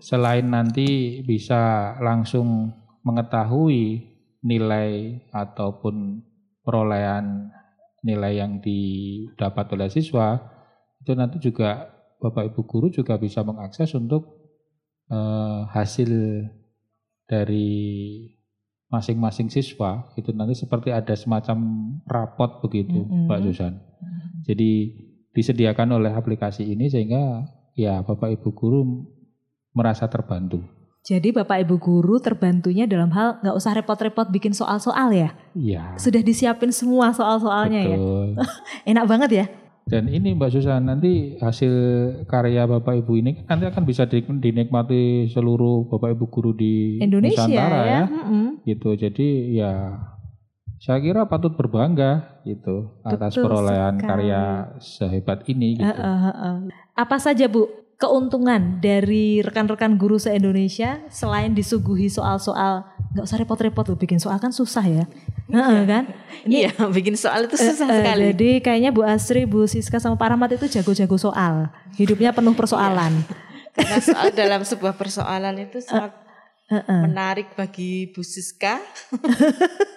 selain 0.00 0.48
nanti 0.48 1.20
bisa 1.26 1.94
langsung 2.00 2.72
mengetahui 3.04 4.08
nilai 4.40 5.20
ataupun 5.36 6.24
perolehan 6.64 7.52
nilai 8.00 8.40
yang 8.40 8.60
didapat 8.64 9.66
oleh 9.76 9.88
siswa, 9.92 10.40
itu 11.00 11.12
nanti 11.12 11.36
juga 11.40 11.99
Bapak 12.20 12.52
Ibu 12.52 12.60
guru 12.68 12.86
juga 12.92 13.16
bisa 13.16 13.40
mengakses 13.40 13.90
untuk 13.96 14.36
eh, 15.08 15.60
hasil 15.72 16.10
dari 17.24 17.78
masing-masing 18.90 19.46
siswa 19.48 20.10
itu 20.18 20.34
nanti 20.34 20.58
seperti 20.58 20.90
ada 20.90 21.14
semacam 21.14 21.58
rapot 22.10 22.58
begitu 22.66 23.06
Mm-mm. 23.06 23.30
Mbak 23.30 23.40
Susan. 23.46 23.78
Jadi 24.42 24.70
disediakan 25.30 26.02
oleh 26.02 26.10
aplikasi 26.10 26.66
ini 26.66 26.90
sehingga 26.90 27.46
ya 27.78 28.02
Bapak 28.02 28.34
Ibu 28.34 28.50
guru 28.50 29.06
merasa 29.70 30.10
terbantu. 30.10 30.58
Jadi 31.06 31.32
Bapak 31.32 31.64
Ibu 31.64 31.80
guru 31.80 32.20
terbantunya 32.20 32.84
dalam 32.84 33.08
hal 33.14 33.40
nggak 33.40 33.56
usah 33.56 33.72
repot-repot 33.78 34.28
bikin 34.28 34.52
soal-soal 34.52 35.14
ya. 35.14 35.32
Iya. 35.56 35.96
Sudah 35.96 36.20
disiapin 36.20 36.74
semua 36.74 37.14
soal-soalnya 37.14 37.80
ya. 37.94 37.96
Enak 38.90 39.06
banget 39.08 39.30
ya. 39.32 39.46
Dan 39.90 40.06
ini 40.06 40.38
Mbak 40.38 40.50
Susan 40.54 40.86
nanti 40.86 41.34
hasil 41.42 41.72
karya 42.30 42.62
Bapak 42.64 43.02
Ibu 43.02 43.12
ini 43.18 43.42
nanti 43.44 43.66
akan 43.66 43.82
bisa 43.82 44.06
di- 44.06 44.22
dinikmati 44.22 45.26
seluruh 45.26 45.90
Bapak 45.90 46.14
Ibu 46.14 46.24
guru 46.30 46.54
di 46.54 47.02
Indonesia 47.02 47.42
Nusantara 47.42 47.80
ya. 47.82 47.90
ya. 47.90 48.02
Mm-mm. 48.06 48.46
Gitu. 48.62 48.90
Jadi 48.94 49.28
ya 49.58 49.98
saya 50.80 51.02
kira 51.02 51.26
patut 51.26 51.58
berbangga 51.58 52.40
gitu 52.46 53.02
atas 53.04 53.36
Betul 53.36 53.44
perolehan 53.50 53.94
sekali. 53.98 54.08
karya 54.08 54.42
sehebat 54.80 55.38
ini 55.44 55.76
gitu. 55.76 55.90
Heeh, 55.90 56.18
heeh. 56.24 56.56
Apa 56.94 57.18
saja 57.18 57.50
Bu 57.50 57.68
keuntungan 58.00 58.80
dari 58.80 59.44
rekan-rekan 59.44 60.00
guru 60.00 60.16
se-Indonesia 60.16 61.04
selain 61.12 61.52
disuguhi 61.52 62.08
soal-soal 62.08 62.88
nggak 63.10 63.26
usah 63.26 63.38
repot-repot 63.42 63.84
loh 63.90 63.98
bikin 63.98 64.22
soal 64.22 64.38
kan 64.38 64.54
susah 64.54 64.86
ya. 64.86 65.04
Heeh, 65.50 65.80
kan? 65.82 66.04
Iya, 66.46 66.70
bikin 66.96 67.18
soal 67.18 67.50
itu 67.50 67.58
susah 67.58 67.86
Eh, 67.86 67.90
eh, 67.90 67.98
sekali. 67.98 68.24
Jadi 68.30 68.50
kayaknya 68.62 68.90
Bu 68.94 69.02
Asri, 69.02 69.50
Bu 69.50 69.66
Siska 69.66 69.98
sama 69.98 70.14
Pak 70.14 70.30
Rahmat 70.38 70.54
itu 70.54 70.70
jago-jago 70.70 71.18
soal. 71.18 71.74
Hidupnya 71.98 72.30
penuh 72.30 72.54
persoalan. 72.54 73.10
Karena 73.74 73.98
soal 73.98 74.30
dalam 74.30 74.62
sebuah 74.62 74.94
persoalan 74.94 75.58
itu 75.58 75.82
sangat 75.82 76.14
Heeh. 76.70 77.00
menarik 77.02 77.50
bagi 77.58 78.14
Bu 78.14 78.22
Siska. 78.22 78.78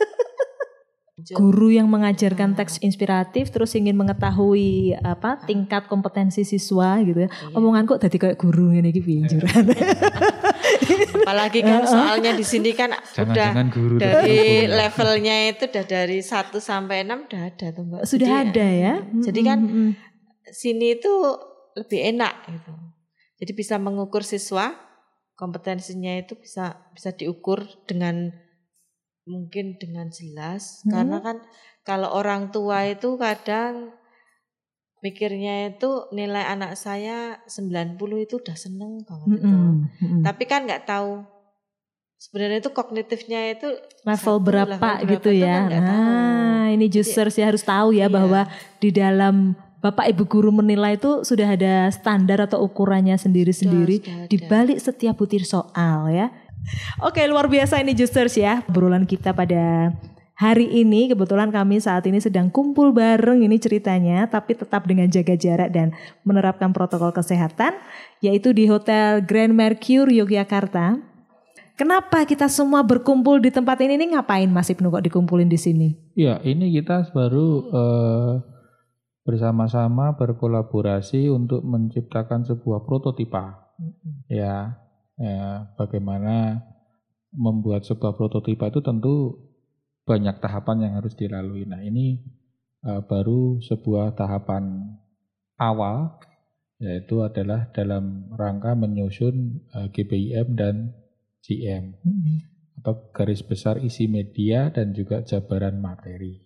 Guru 1.23 1.71
yang 1.71 1.87
mengajarkan 1.87 2.51
teks 2.57 2.81
inspiratif 2.83 3.47
terus 3.47 3.71
ingin 3.79 3.95
mengetahui 3.95 4.97
apa 4.99 5.39
tingkat 5.45 5.87
kompetensi 5.87 6.43
siswa 6.43 6.99
gitu 6.99 7.23
ya. 7.23 7.29
Omongan 7.55 7.87
kok 7.87 8.01
tadi 8.03 8.19
kayak 8.19 8.35
guru 8.35 8.75
ini 8.75 8.91
iki 8.91 9.23
juran. 9.29 9.71
Apalagi 11.23 11.59
kan 11.61 11.83
soalnya 11.83 12.31
di 12.33 12.43
sini 12.43 12.71
kan 12.71 12.91
udah 12.91 13.03
Jangan-jangan 13.13 13.67
guru 13.69 13.95
dari 13.97 14.37
guru. 14.65 14.75
levelnya 14.75 15.35
itu 15.49 15.63
udah 15.67 15.85
dari 15.85 16.19
1 16.19 16.51
sampai 16.59 16.97
6 17.03 17.27
udah 17.29 17.41
ada 17.47 17.65
tuh 17.69 17.83
Mbak. 17.83 18.01
Sudah 18.03 18.27
Jadi, 18.27 18.39
ada 18.49 18.67
ya. 18.67 18.93
Jadi 19.23 19.39
kan 19.41 19.59
Mm-mm. 19.61 19.89
sini 20.49 20.97
itu 20.97 21.11
lebih 21.73 21.99
enak 22.13 22.33
gitu. 22.49 22.71
Jadi 23.39 23.51
bisa 23.51 23.75
mengukur 23.77 24.21
siswa 24.21 24.73
kompetensinya 25.33 26.13
itu 26.15 26.37
bisa 26.37 26.77
bisa 26.93 27.09
diukur 27.11 27.65
dengan 27.89 28.29
mungkin 29.23 29.79
dengan 29.79 30.11
jelas 30.11 30.83
Hmm. 30.83 30.91
karena 30.91 31.17
kan 31.19 31.37
kalau 31.81 32.11
orang 32.11 32.51
tua 32.51 32.85
itu 32.85 33.15
kadang 33.15 33.95
mikirnya 35.03 35.75
itu 35.75 36.07
nilai 36.15 36.47
anak 36.47 36.79
saya 36.79 37.43
90 37.45 37.99
itu 38.23 38.39
udah 38.39 38.55
seneng 38.55 39.03
banget 39.03 39.43
itu. 39.43 39.51
Mm-mm. 39.51 39.71
Mm-mm. 39.99 40.21
Tapi 40.23 40.43
kan 40.47 40.63
nggak 40.63 40.87
tahu 40.87 41.27
sebenarnya 42.15 42.63
itu 42.63 42.71
kognitifnya 42.71 43.51
itu 43.51 43.67
level 44.07 44.39
satu, 44.39 44.47
berapa 44.47 44.79
level 44.79 45.11
gitu 45.11 45.29
berapa 45.35 45.43
ya. 45.43 45.57
kan. 45.67 45.83
Nah, 45.83 46.65
ini 46.71 46.87
users 46.87 47.35
ya 47.35 47.51
harus 47.51 47.67
tahu 47.67 47.91
ya 47.91 48.07
Iya. 48.07 48.15
bahwa 48.15 48.41
di 48.79 48.89
dalam 48.95 49.35
Bapak 49.83 50.07
Ibu 50.15 50.23
guru 50.31 50.49
menilai 50.55 50.95
itu 50.95 51.27
sudah 51.27 51.59
ada 51.59 51.91
standar 51.91 52.39
atau 52.47 52.63
ukurannya 52.63 53.19
sendiri-sendiri 53.19 53.99
di 54.31 54.37
balik 54.47 54.79
setiap 54.79 55.19
butir 55.19 55.43
soal 55.43 56.07
ya. 56.07 56.31
Oke, 57.03 57.19
luar 57.27 57.51
biasa 57.51 57.83
ini 57.83 57.91
Justers 57.91 58.39
ya. 58.39 58.63
Obrolan 58.71 59.03
kita 59.03 59.35
pada 59.35 59.91
hari 60.33 60.65
ini 60.81 61.13
kebetulan 61.13 61.53
kami 61.53 61.77
saat 61.77 62.05
ini 62.09 62.17
sedang 62.17 62.49
kumpul 62.49 62.89
bareng 62.89 63.45
ini 63.45 63.61
ceritanya 63.61 64.25
tapi 64.25 64.57
tetap 64.57 64.89
dengan 64.89 65.05
jaga 65.09 65.37
jarak 65.37 65.69
dan 65.69 65.93
menerapkan 66.25 66.73
protokol 66.73 67.13
kesehatan 67.13 67.77
yaitu 68.19 68.51
di 68.51 68.65
Hotel 68.65 69.21
Grand 69.21 69.53
Mercure 69.53 70.09
Yogyakarta. 70.09 71.13
Kenapa 71.73 72.21
kita 72.29 72.45
semua 72.53 72.85
berkumpul 72.85 73.41
di 73.41 73.49
tempat 73.49 73.81
ini? 73.81 73.97
Ini 73.97 74.13
ngapain 74.13 74.45
Mas 74.45 74.69
Ibnu 74.69 74.93
kok 74.93 75.09
dikumpulin 75.09 75.49
di 75.49 75.57
sini? 75.57 75.89
Ya, 76.13 76.37
ini 76.45 76.69
kita 76.69 77.09
baru 77.09 77.47
eh, 77.73 78.33
bersama-sama 79.25 80.13
berkolaborasi 80.13 81.33
untuk 81.33 81.65
menciptakan 81.65 82.45
sebuah 82.45 82.85
prototipa. 82.85 83.73
Ya, 84.29 84.77
ya, 85.17 85.73
bagaimana 85.73 86.61
membuat 87.33 87.89
sebuah 87.89 88.13
prototipa 88.13 88.69
itu 88.69 88.85
tentu 88.85 89.41
banyak 90.03 90.35
tahapan 90.43 90.87
yang 90.87 90.93
harus 90.99 91.15
dilalui. 91.15 91.63
Nah, 91.63 91.79
ini 91.79 92.19
eh, 92.83 93.01
baru 93.03 93.63
sebuah 93.63 94.15
tahapan 94.15 94.95
awal 95.59 96.19
yaitu 96.83 97.23
adalah 97.23 97.71
dalam 97.71 98.27
rangka 98.35 98.75
menyusun 98.75 99.63
eh, 99.71 99.87
GBIM 99.95 100.59
dan 100.59 100.91
GM 101.43 101.95
atau 102.83 103.11
garis 103.15 103.43
besar 103.43 103.79
isi 103.79 104.11
media 104.11 104.67
dan 104.71 104.91
juga 104.91 105.23
jabaran 105.23 105.79
materi. 105.79 106.42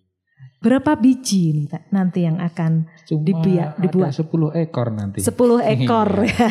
Berapa 0.58 0.98
biji 0.98 1.54
nih 1.54 1.70
nanti 1.88 2.26
yang 2.26 2.42
akan 2.42 2.90
Cuma 3.06 3.22
Dibiak- 3.22 3.78
dibuat. 3.78 4.10
ada 4.10 4.18
10 4.18 4.58
ekor 4.58 4.90
nanti. 4.90 5.22
10 5.22 5.30
ekor 5.78 6.10
ya. 6.26 6.50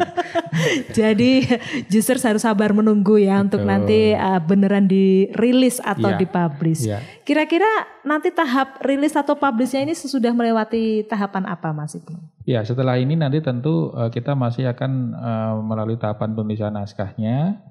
Jadi 0.92 1.48
users 1.88 2.20
harus 2.20 2.42
sabar 2.42 2.70
menunggu 2.70 3.16
ya 3.16 3.40
untuk 3.40 3.64
Betul. 3.64 3.70
nanti 3.72 3.98
uh, 4.12 4.36
beneran 4.38 4.84
dirilis 4.84 5.80
atau 5.80 6.12
Iya. 6.12 6.18
dipublish. 6.18 6.82
Ya, 6.84 7.00
Kira-kira 7.22 7.68
nanti 8.02 8.28
tahap 8.30 8.82
rilis 8.82 9.14
atau 9.14 9.32
publishnya 9.34 9.80
ini 9.80 9.94
sesudah 9.94 10.30
melewati 10.30 11.06
tahapan 11.06 11.46
apa 11.46 11.70
Mas 11.70 11.94
Ibnu? 11.94 12.18
ya 12.42 12.60
setelah 12.60 12.96
ini 12.96 13.14
nanti 13.14 13.38
tentu 13.38 13.92
eh, 13.92 14.10
kita 14.10 14.34
masih 14.34 14.66
akan 14.66 14.90
eh, 15.12 15.54
melalui 15.62 15.96
tahapan 15.96 16.34
penulisan 16.34 16.74
naskahnya. 16.74 17.62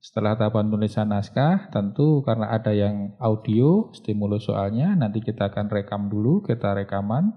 Setelah 0.00 0.38
tahapan 0.38 0.70
penulisan 0.70 1.10
naskah, 1.10 1.68
tentu 1.74 2.22
karena 2.22 2.52
ada 2.54 2.70
yang 2.70 3.16
audio, 3.18 3.90
stimulus 3.90 4.46
soalnya, 4.46 4.94
nanti 4.94 5.18
kita 5.18 5.50
akan 5.50 5.66
rekam 5.66 6.06
dulu, 6.06 6.46
kita 6.46 6.76
rekaman. 6.78 7.34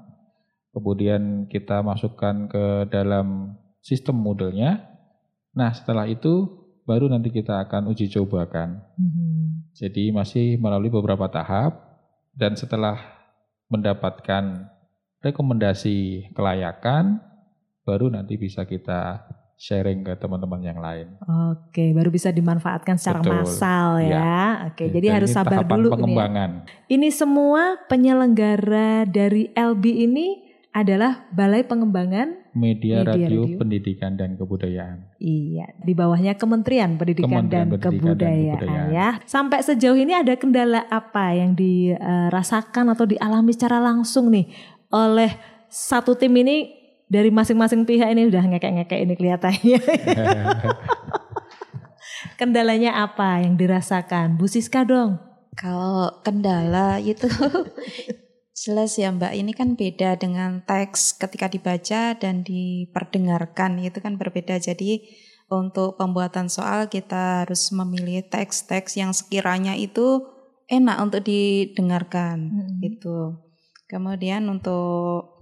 Kemudian 0.70 1.50
kita 1.50 1.82
masukkan 1.82 2.46
ke 2.46 2.86
dalam 2.94 3.58
sistem 3.82 4.22
modelnya. 4.22 4.86
Nah 5.58 5.74
setelah 5.74 6.06
itu 6.06 6.46
baru 6.86 7.10
nanti 7.10 7.34
kita 7.34 7.66
akan 7.66 7.90
uji 7.90 8.10
cobakan. 8.14 8.86
Jadi 9.74 10.14
masih 10.14 10.62
melalui 10.62 10.94
beberapa 10.94 11.26
tahap 11.26 12.02
dan 12.38 12.54
setelah 12.54 12.98
mendapatkan 13.70 14.70
rekomendasi 15.22 16.30
kelayakan 16.34 17.22
baru 17.86 18.10
nanti 18.14 18.38
bisa 18.38 18.66
kita 18.66 19.26
sharing 19.60 20.08
ke 20.08 20.16
teman-teman 20.16 20.64
yang 20.64 20.80
lain. 20.80 21.20
Oke, 21.52 21.92
baru 21.92 22.08
bisa 22.08 22.32
dimanfaatkan 22.32 22.96
secara 22.96 23.20
Betul. 23.20 23.44
massal 23.44 24.00
ya. 24.00 24.16
Ya. 24.16 24.44
Oke, 24.72 24.88
Ya, 24.88 24.92
jadi 24.96 25.08
dan 25.12 25.16
harus 25.20 25.30
ini 25.30 25.36
sabar 25.36 25.64
dulu 25.68 25.88
ini. 25.88 25.94
pengembangan. 26.00 26.50
Ini 26.88 27.08
semua 27.12 27.76
penyelenggara 27.86 29.04
dari 29.04 29.52
LB 29.52 29.84
ini 29.84 30.28
adalah 30.70 31.28
Balai 31.34 31.66
Pengembangan 31.66 32.54
Media, 32.54 33.02
Media 33.02 33.12
radio, 33.12 33.42
radio. 33.44 33.58
pendidikan 33.58 34.16
dan 34.16 34.38
kebudayaan. 34.38 35.12
Iya, 35.18 35.76
di 35.76 35.92
bawahnya 35.92 36.38
Kementerian 36.38 36.96
Pendidikan 36.96 37.50
Kementerian 37.50 37.68
dan 37.68 37.68
Pendidikan 37.68 37.92
dan 37.92 38.00
Kebudayaan, 38.00 38.60
Kebudayaan. 38.64 38.90
ya. 38.94 39.10
Sampai 39.26 39.60
sejauh 39.60 39.98
ini 39.98 40.14
ada 40.16 40.40
kendala 40.40 40.88
apa 40.88 41.36
yang 41.36 41.58
dirasakan 41.58 42.96
atau 42.96 43.04
dialami 43.04 43.52
secara 43.52 43.82
langsung 43.82 44.32
nih 44.32 44.48
oleh 44.90 45.36
satu 45.68 46.16
tim 46.16 46.32
ini 46.38 46.79
dari 47.10 47.34
masing-masing 47.34 47.90
pihak 47.90 48.14
ini 48.14 48.30
udah 48.30 48.46
ngekek-ngekek 48.46 49.00
ini 49.02 49.14
kelihatannya. 49.18 49.80
Kendalanya 52.40 53.04
apa 53.04 53.44
yang 53.44 53.60
dirasakan? 53.60 54.40
Bu 54.40 54.48
Siska 54.48 54.88
dong. 54.88 55.20
Kalau 55.58 56.24
kendala 56.24 57.02
itu 57.04 57.28
jelas 58.64 58.96
ya 58.96 59.12
Mbak, 59.12 59.34
ini 59.36 59.52
kan 59.52 59.76
beda 59.76 60.16
dengan 60.16 60.64
teks 60.64 61.20
ketika 61.20 61.52
dibaca 61.52 62.16
dan 62.16 62.48
diperdengarkan 62.48 63.84
itu 63.84 64.00
kan 64.00 64.16
berbeda. 64.16 64.56
Jadi 64.56 65.04
untuk 65.52 66.00
pembuatan 66.00 66.48
soal 66.48 66.88
kita 66.88 67.44
harus 67.44 67.74
memilih 67.76 68.24
teks-teks 68.30 68.96
yang 68.96 69.12
sekiranya 69.12 69.76
itu 69.76 70.24
enak 70.70 70.98
untuk 71.02 71.26
didengarkan 71.26 72.54
Hmm. 72.54 72.80
gitu. 72.86 73.42
Kemudian 73.90 74.46
untuk 74.48 75.39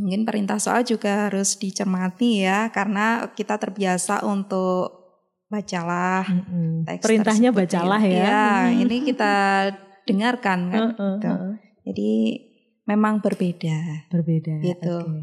mungkin 0.00 0.24
perintah 0.24 0.56
soal 0.56 0.80
juga 0.82 1.28
harus 1.28 1.60
dicermati 1.60 2.40
ya 2.40 2.72
karena 2.72 3.28
kita 3.36 3.60
terbiasa 3.60 4.24
untuk 4.24 4.96
bacalah 5.50 6.24
Mm-mm. 6.24 6.86
teks 6.88 7.04
Perintahnya 7.04 7.50
tersebut 7.52 7.68
bacalah 7.68 8.00
ya. 8.00 8.14
Iya, 8.16 8.44
Mm. 8.70 8.82
ini 8.86 8.96
kita 9.04 9.34
dengarkan 10.08 10.58
kan. 10.72 10.80
Gitu. 10.96 11.28
heeh. 11.28 11.52
Jadi 11.90 12.10
memang 12.86 13.18
berbeda. 13.20 14.08
Berbeda. 14.08 14.62
Gitu. 14.62 14.96
oke. 15.04 15.20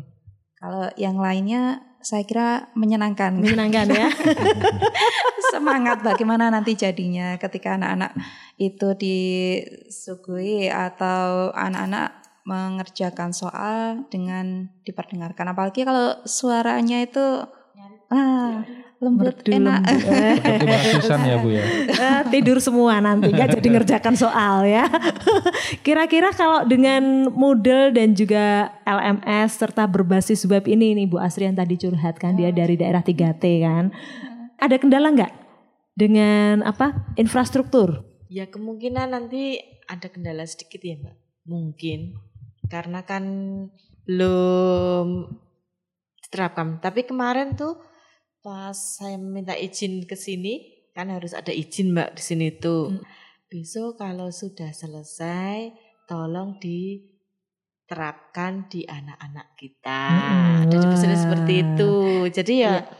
Kalau 0.57 0.89
yang 0.99 1.17
lainnya 1.17 1.79
saya 2.03 2.27
kira 2.27 2.69
menyenangkan. 2.75 3.39
Menyenangkan 3.39 3.87
ya. 3.89 4.07
Semangat 5.53 6.03
bagaimana 6.03 6.51
nanti 6.51 6.75
jadinya 6.75 7.39
ketika 7.39 7.79
anak-anak 7.79 8.13
itu 8.59 8.87
disuguhi 8.99 10.67
atau 10.67 11.49
anak-anak 11.55 12.26
mengerjakan 12.47 13.35
soal 13.35 14.07
dengan 14.07 14.71
diperdengarkan. 14.87 15.51
Apalagi 15.51 15.83
kalau 15.83 16.15
suaranya 16.23 17.03
itu 17.03 17.43
ah, 18.07 18.63
lembut 19.03 19.35
Merdu, 19.43 19.51
enak. 19.51 19.81
lembut. 19.83 20.87
Susan 20.95 21.21
ya 21.27 21.35
Bu 21.43 21.51
ya. 21.51 21.63
Eh, 21.91 22.21
tidur 22.31 22.63
semua 22.63 23.03
nanti 23.03 23.35
nggak 23.35 23.59
jadi 23.59 23.67
ngerjakan 23.67 24.15
soal 24.15 24.63
ya. 24.63 24.87
Kira-kira 25.85 26.31
kalau 26.31 26.63
dengan 26.63 27.27
Moodle 27.35 27.91
dan 27.91 28.15
juga 28.15 28.71
LMS 28.87 29.59
serta 29.59 29.83
berbasis 29.83 30.47
web 30.47 30.63
ini 30.71 30.95
nih 30.95 31.05
Bu 31.11 31.19
Asri 31.19 31.51
yang 31.51 31.59
tadi 31.59 31.75
curhat 31.75 32.15
kan 32.15 32.39
dia 32.39 32.55
dari 32.55 32.79
daerah 32.79 33.03
3T 33.03 33.43
kan. 33.59 33.91
Ada 34.55 34.79
kendala 34.79 35.11
nggak 35.11 35.33
dengan 35.99 36.63
apa 36.63 37.11
infrastruktur? 37.19 38.07
Ya 38.31 38.47
kemungkinan 38.47 39.11
nanti 39.11 39.59
ada 39.91 40.07
kendala 40.07 40.47
sedikit 40.47 40.79
ya 40.79 40.95
Mbak. 40.95 41.15
Mungkin. 41.47 41.99
Karena 42.67 43.03
kan 43.03 43.23
belum 44.03 45.07
diterapkan. 46.21 46.79
Tapi 46.79 47.03
kemarin 47.03 47.55
tuh 47.55 47.79
pas 48.39 48.75
saya 48.75 49.15
minta 49.15 49.55
izin 49.55 50.03
ke 50.03 50.15
sini, 50.15 50.61
kan 50.91 51.07
harus 51.07 51.31
ada 51.31 51.51
izin 51.51 51.91
Mbak 51.91 52.09
di 52.15 52.23
sini 52.23 52.47
tuh. 52.55 52.91
Besok 53.47 53.95
kalau 53.97 54.27
sudah 54.27 54.71
selesai, 54.71 55.71
tolong 56.03 56.59
diterapkan 56.59 58.27
di 58.67 58.83
anak-anak 58.83 59.55
kita. 59.55 60.03
Hmm, 60.07 60.63
Ada 60.67 60.75
di 60.75 60.87
pesannya 60.87 61.15
seperti 61.17 61.53
itu. 61.63 61.91
Jadi 62.27 62.53
ya, 62.59 62.83
Ya. 62.83 62.91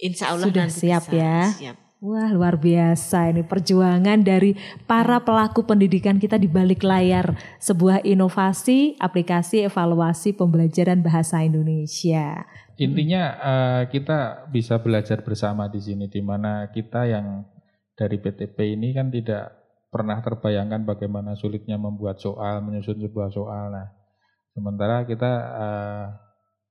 insya 0.00 0.32
Allah 0.32 0.48
Sudah 0.48 0.64
nanti 0.64 0.80
siap 0.80 1.04
bisa. 1.04 1.16
ya. 1.16 1.40
Siap. 1.52 1.76
Wah 2.04 2.28
luar 2.28 2.60
biasa 2.60 3.32
ini 3.32 3.48
perjuangan 3.48 4.20
dari 4.20 4.52
para 4.84 5.24
pelaku 5.24 5.64
pendidikan 5.64 6.20
kita 6.20 6.36
di 6.36 6.44
balik 6.44 6.84
layar 6.84 7.32
sebuah 7.56 8.04
inovasi 8.04 9.00
aplikasi 9.00 9.64
evaluasi 9.64 10.36
pembelajaran 10.36 11.00
bahasa 11.00 11.40
Indonesia. 11.40 12.44
Intinya 12.76 13.22
eh, 13.40 13.82
kita 13.88 14.52
bisa 14.52 14.84
belajar 14.84 15.24
bersama 15.24 15.64
di 15.72 15.80
sini 15.80 16.04
di 16.12 16.20
mana 16.20 16.68
kita 16.68 17.08
yang 17.08 17.40
dari 17.96 18.20
PTP 18.20 18.76
ini 18.76 18.92
kan 18.92 19.08
tidak 19.08 19.64
pernah 19.88 20.20
terbayangkan 20.20 20.84
bagaimana 20.84 21.32
sulitnya 21.40 21.80
membuat 21.80 22.20
soal, 22.20 22.60
menyusun 22.60 23.00
sebuah 23.00 23.32
soal. 23.32 23.72
Nah, 23.72 23.88
sementara 24.52 25.08
kita 25.08 25.32
eh, 25.56 26.06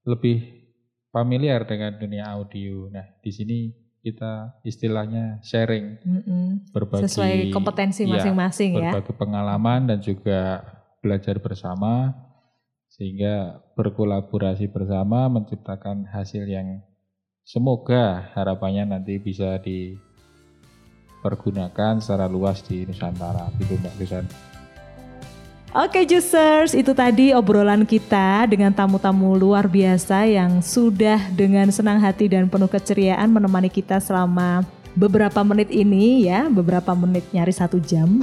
lebih 0.06 0.62
familiar 1.10 1.66
dengan 1.66 1.98
dunia 1.98 2.30
audio. 2.38 2.86
Nah, 2.94 3.18
di 3.18 3.34
sini 3.34 3.82
kita 4.04 4.60
istilahnya 4.68 5.40
sharing 5.40 5.96
Mm-mm. 6.04 6.68
berbagi 6.76 7.08
Sesuai 7.08 7.56
kompetensi 7.56 8.04
Iya, 8.04 8.20
masing-masing 8.20 8.76
ya. 8.76 8.92
berbagi 8.92 9.16
pengalaman 9.16 9.88
dan 9.88 10.04
juga 10.04 10.60
belajar 11.00 11.40
bersama 11.40 12.12
sehingga 12.92 13.64
berkolaborasi 13.80 14.68
bersama 14.70 15.26
menciptakan 15.32 16.06
hasil 16.12 16.44
yang 16.46 16.84
semoga 17.48 18.28
harapannya 18.36 18.92
nanti 18.92 19.24
bisa 19.24 19.56
dipergunakan 19.64 22.04
secara 22.04 22.28
luas 22.28 22.60
di 22.62 22.84
Nusantara 22.84 23.48
gitu 23.58 23.80
Mbak 23.80 23.96
Susan. 24.04 24.28
Oke 25.74 26.06
Juicers, 26.06 26.78
itu 26.78 26.94
tadi 26.94 27.34
obrolan 27.34 27.82
kita 27.82 28.46
dengan 28.46 28.70
tamu-tamu 28.70 29.34
luar 29.34 29.66
biasa 29.66 30.22
yang 30.30 30.62
sudah 30.62 31.18
dengan 31.34 31.66
senang 31.74 31.98
hati 31.98 32.30
dan 32.30 32.46
penuh 32.46 32.70
keceriaan 32.70 33.34
menemani 33.34 33.74
kita 33.74 33.98
selama 33.98 34.62
beberapa 34.94 35.42
menit 35.42 35.74
ini 35.74 36.30
ya, 36.30 36.46
beberapa 36.46 36.94
menit 36.94 37.26
nyaris 37.34 37.58
satu 37.58 37.82
jam. 37.82 38.22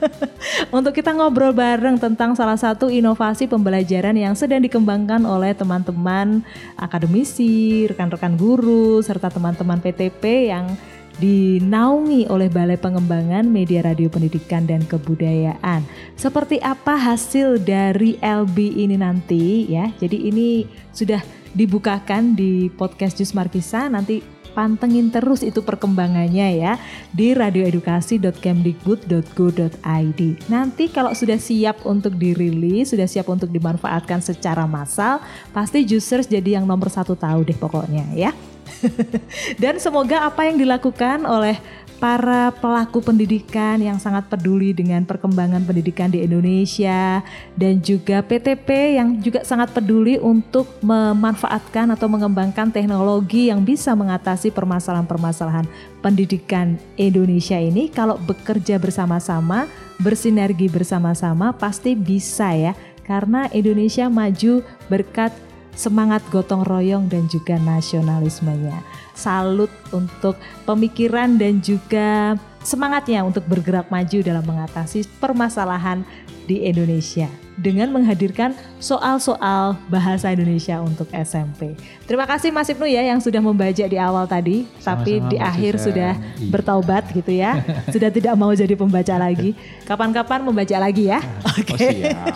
Untuk 0.76 0.96
kita 0.96 1.12
ngobrol 1.12 1.52
bareng 1.52 2.00
tentang 2.00 2.32
salah 2.32 2.56
satu 2.56 2.88
inovasi 2.88 3.44
pembelajaran 3.52 4.16
yang 4.16 4.32
sedang 4.32 4.64
dikembangkan 4.64 5.28
oleh 5.28 5.52
teman-teman 5.52 6.40
akademisi, 6.80 7.84
rekan-rekan 7.84 8.40
guru, 8.40 9.04
serta 9.04 9.28
teman-teman 9.28 9.76
PTP 9.76 10.48
yang 10.48 10.72
dinaungi 11.18 12.30
oleh 12.30 12.46
Balai 12.46 12.78
Pengembangan 12.78 13.46
Media 13.46 13.82
Radio 13.82 14.06
Pendidikan 14.06 14.66
dan 14.66 14.86
Kebudayaan. 14.86 15.82
Seperti 16.14 16.62
apa 16.62 16.94
hasil 16.94 17.58
dari 17.62 18.18
LB 18.22 18.56
ini 18.58 18.96
nanti 18.98 19.66
ya. 19.66 19.90
Jadi 19.98 20.30
ini 20.30 20.62
sudah 20.94 21.20
dibukakan 21.52 22.38
di 22.38 22.70
podcast 22.70 23.18
Jus 23.18 23.34
Markisa 23.34 23.90
nanti 23.90 24.22
pantengin 24.58 25.14
terus 25.14 25.46
itu 25.46 25.62
perkembangannya 25.62 26.58
ya 26.58 26.82
di 27.14 27.30
radioedukasi.kemdikbud.go.id. 27.30 30.20
Nanti 30.50 30.90
kalau 30.90 31.14
sudah 31.14 31.38
siap 31.38 31.86
untuk 31.86 32.18
dirilis, 32.18 32.90
sudah 32.90 33.06
siap 33.06 33.30
untuk 33.30 33.54
dimanfaatkan 33.54 34.18
secara 34.18 34.66
massal, 34.66 35.22
pasti 35.54 35.86
Jusers 35.86 36.26
jadi 36.26 36.58
yang 36.58 36.66
nomor 36.66 36.90
satu 36.90 37.14
tahu 37.14 37.46
deh 37.46 37.54
pokoknya 37.54 38.02
ya. 38.18 38.34
Dan 39.62 39.80
semoga 39.82 40.26
apa 40.28 40.46
yang 40.46 40.56
dilakukan 40.60 41.24
oleh 41.24 41.58
para 41.98 42.54
pelaku 42.54 43.02
pendidikan 43.02 43.82
yang 43.82 43.98
sangat 43.98 44.30
peduli 44.30 44.70
dengan 44.70 45.02
perkembangan 45.02 45.66
pendidikan 45.66 46.08
di 46.08 46.22
Indonesia 46.22 47.20
dan 47.58 47.82
juga 47.82 48.22
PTP 48.22 48.98
yang 49.02 49.18
juga 49.18 49.42
sangat 49.42 49.74
peduli 49.74 50.14
untuk 50.16 50.78
memanfaatkan 50.78 51.90
atau 51.90 52.06
mengembangkan 52.06 52.70
teknologi 52.70 53.50
yang 53.50 53.66
bisa 53.66 53.98
mengatasi 53.98 54.54
permasalahan-permasalahan 54.54 55.66
pendidikan 55.98 56.78
Indonesia 56.94 57.58
ini. 57.58 57.90
Kalau 57.90 58.14
bekerja 58.22 58.78
bersama-sama, 58.78 59.66
bersinergi 59.98 60.70
bersama-sama 60.70 61.50
pasti 61.50 61.98
bisa 61.98 62.54
ya. 62.54 62.72
Karena 63.02 63.50
Indonesia 63.50 64.06
maju 64.06 64.62
berkat 64.86 65.34
semangat 65.78 66.26
gotong 66.28 66.66
royong 66.66 67.06
dan 67.06 67.30
juga 67.30 67.54
nasionalismenya. 67.56 68.82
Salut 69.14 69.70
untuk 69.94 70.34
pemikiran 70.66 71.38
dan 71.38 71.62
juga 71.62 72.34
semangatnya 72.60 73.22
untuk 73.22 73.46
bergerak 73.46 73.86
maju 73.86 74.18
dalam 74.20 74.42
mengatasi 74.42 75.06
permasalahan 75.22 76.02
di 76.44 76.66
Indonesia 76.66 77.30
dengan 77.54 77.90
menghadirkan 77.90 78.54
soal-soal 78.78 79.74
bahasa 79.86 80.30
Indonesia 80.30 80.78
untuk 80.78 81.10
SMP. 81.10 81.74
Terima 82.06 82.22
kasih 82.24 82.50
Mas 82.50 82.70
Ibnu 82.70 82.86
ya 82.86 83.02
yang 83.02 83.18
sudah 83.18 83.42
membaca 83.42 83.84
di 83.84 83.98
awal 83.98 84.26
tadi, 84.26 84.62
tapi 84.80 85.18
Sama-sama, 85.18 85.30
di 85.30 85.36
Mbak 85.36 85.48
akhir 85.50 85.72
Susan. 85.74 85.86
sudah 85.86 86.12
Iya. 86.14 86.50
bertaubat 86.50 87.02
gitu 87.12 87.32
ya. 87.34 87.50
sudah 87.94 88.10
tidak 88.10 88.34
mau 88.34 88.50
jadi 88.50 88.74
pembaca 88.74 89.14
lagi. 89.14 89.54
Kapan-kapan 89.84 90.40
membaca 90.42 90.76
lagi 90.78 91.10
ya. 91.10 91.18
Oh 91.46 91.58
siap. 91.74 92.34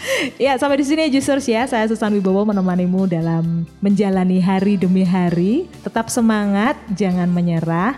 Ya 0.44 0.56
sampai 0.56 0.80
di 0.80 0.86
sini 0.86 1.10
Jusers 1.12 1.46
ya. 1.48 1.66
Saya 1.68 1.86
Susan 1.88 2.12
Wibowo 2.12 2.44
menemanimu 2.48 3.06
dalam 3.08 3.68
menjalani 3.80 4.40
hari 4.40 4.76
demi 4.80 5.04
hari. 5.04 5.68
Tetap 5.84 6.08
semangat 6.08 6.76
jangan 6.96 7.28
menyerah 7.30 7.96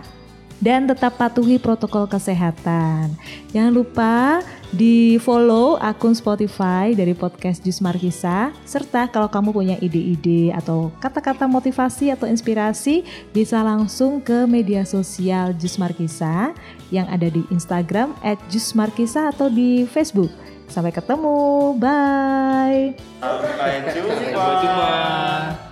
dan 0.63 0.87
tetap 0.87 1.19
patuhi 1.19 1.59
protokol 1.59 2.07
kesehatan. 2.07 3.11
Jangan 3.51 3.73
lupa 3.75 4.39
di 4.71 5.19
follow 5.19 5.75
akun 5.77 6.15
Spotify 6.15 6.95
dari 6.95 7.13
podcast 7.13 7.61
Jus 7.61 7.85
Markisa 7.85 8.57
Serta 8.65 9.05
kalau 9.05 9.29
kamu 9.29 9.53
punya 9.53 9.77
ide-ide 9.85 10.49
atau 10.57 10.89
kata-kata 10.97 11.45
motivasi 11.45 12.09
atau 12.09 12.25
inspirasi 12.25 13.05
Bisa 13.37 13.61
langsung 13.61 14.25
ke 14.25 14.49
media 14.49 14.89
sosial 14.89 15.53
Jus 15.61 15.77
Markisa 15.77 16.57
Yang 16.89 17.07
ada 17.13 17.29
di 17.29 17.43
Instagram 17.53 18.17
at 18.25 18.41
Jus 18.49 18.73
Markisa 18.73 19.29
atau 19.29 19.53
di 19.53 19.85
Facebook 19.85 20.33
Sampai 20.73 20.89
ketemu. 20.89 21.77
Bye. 21.77 22.97
Sampai 23.21 23.93
jumpa. 23.93 25.72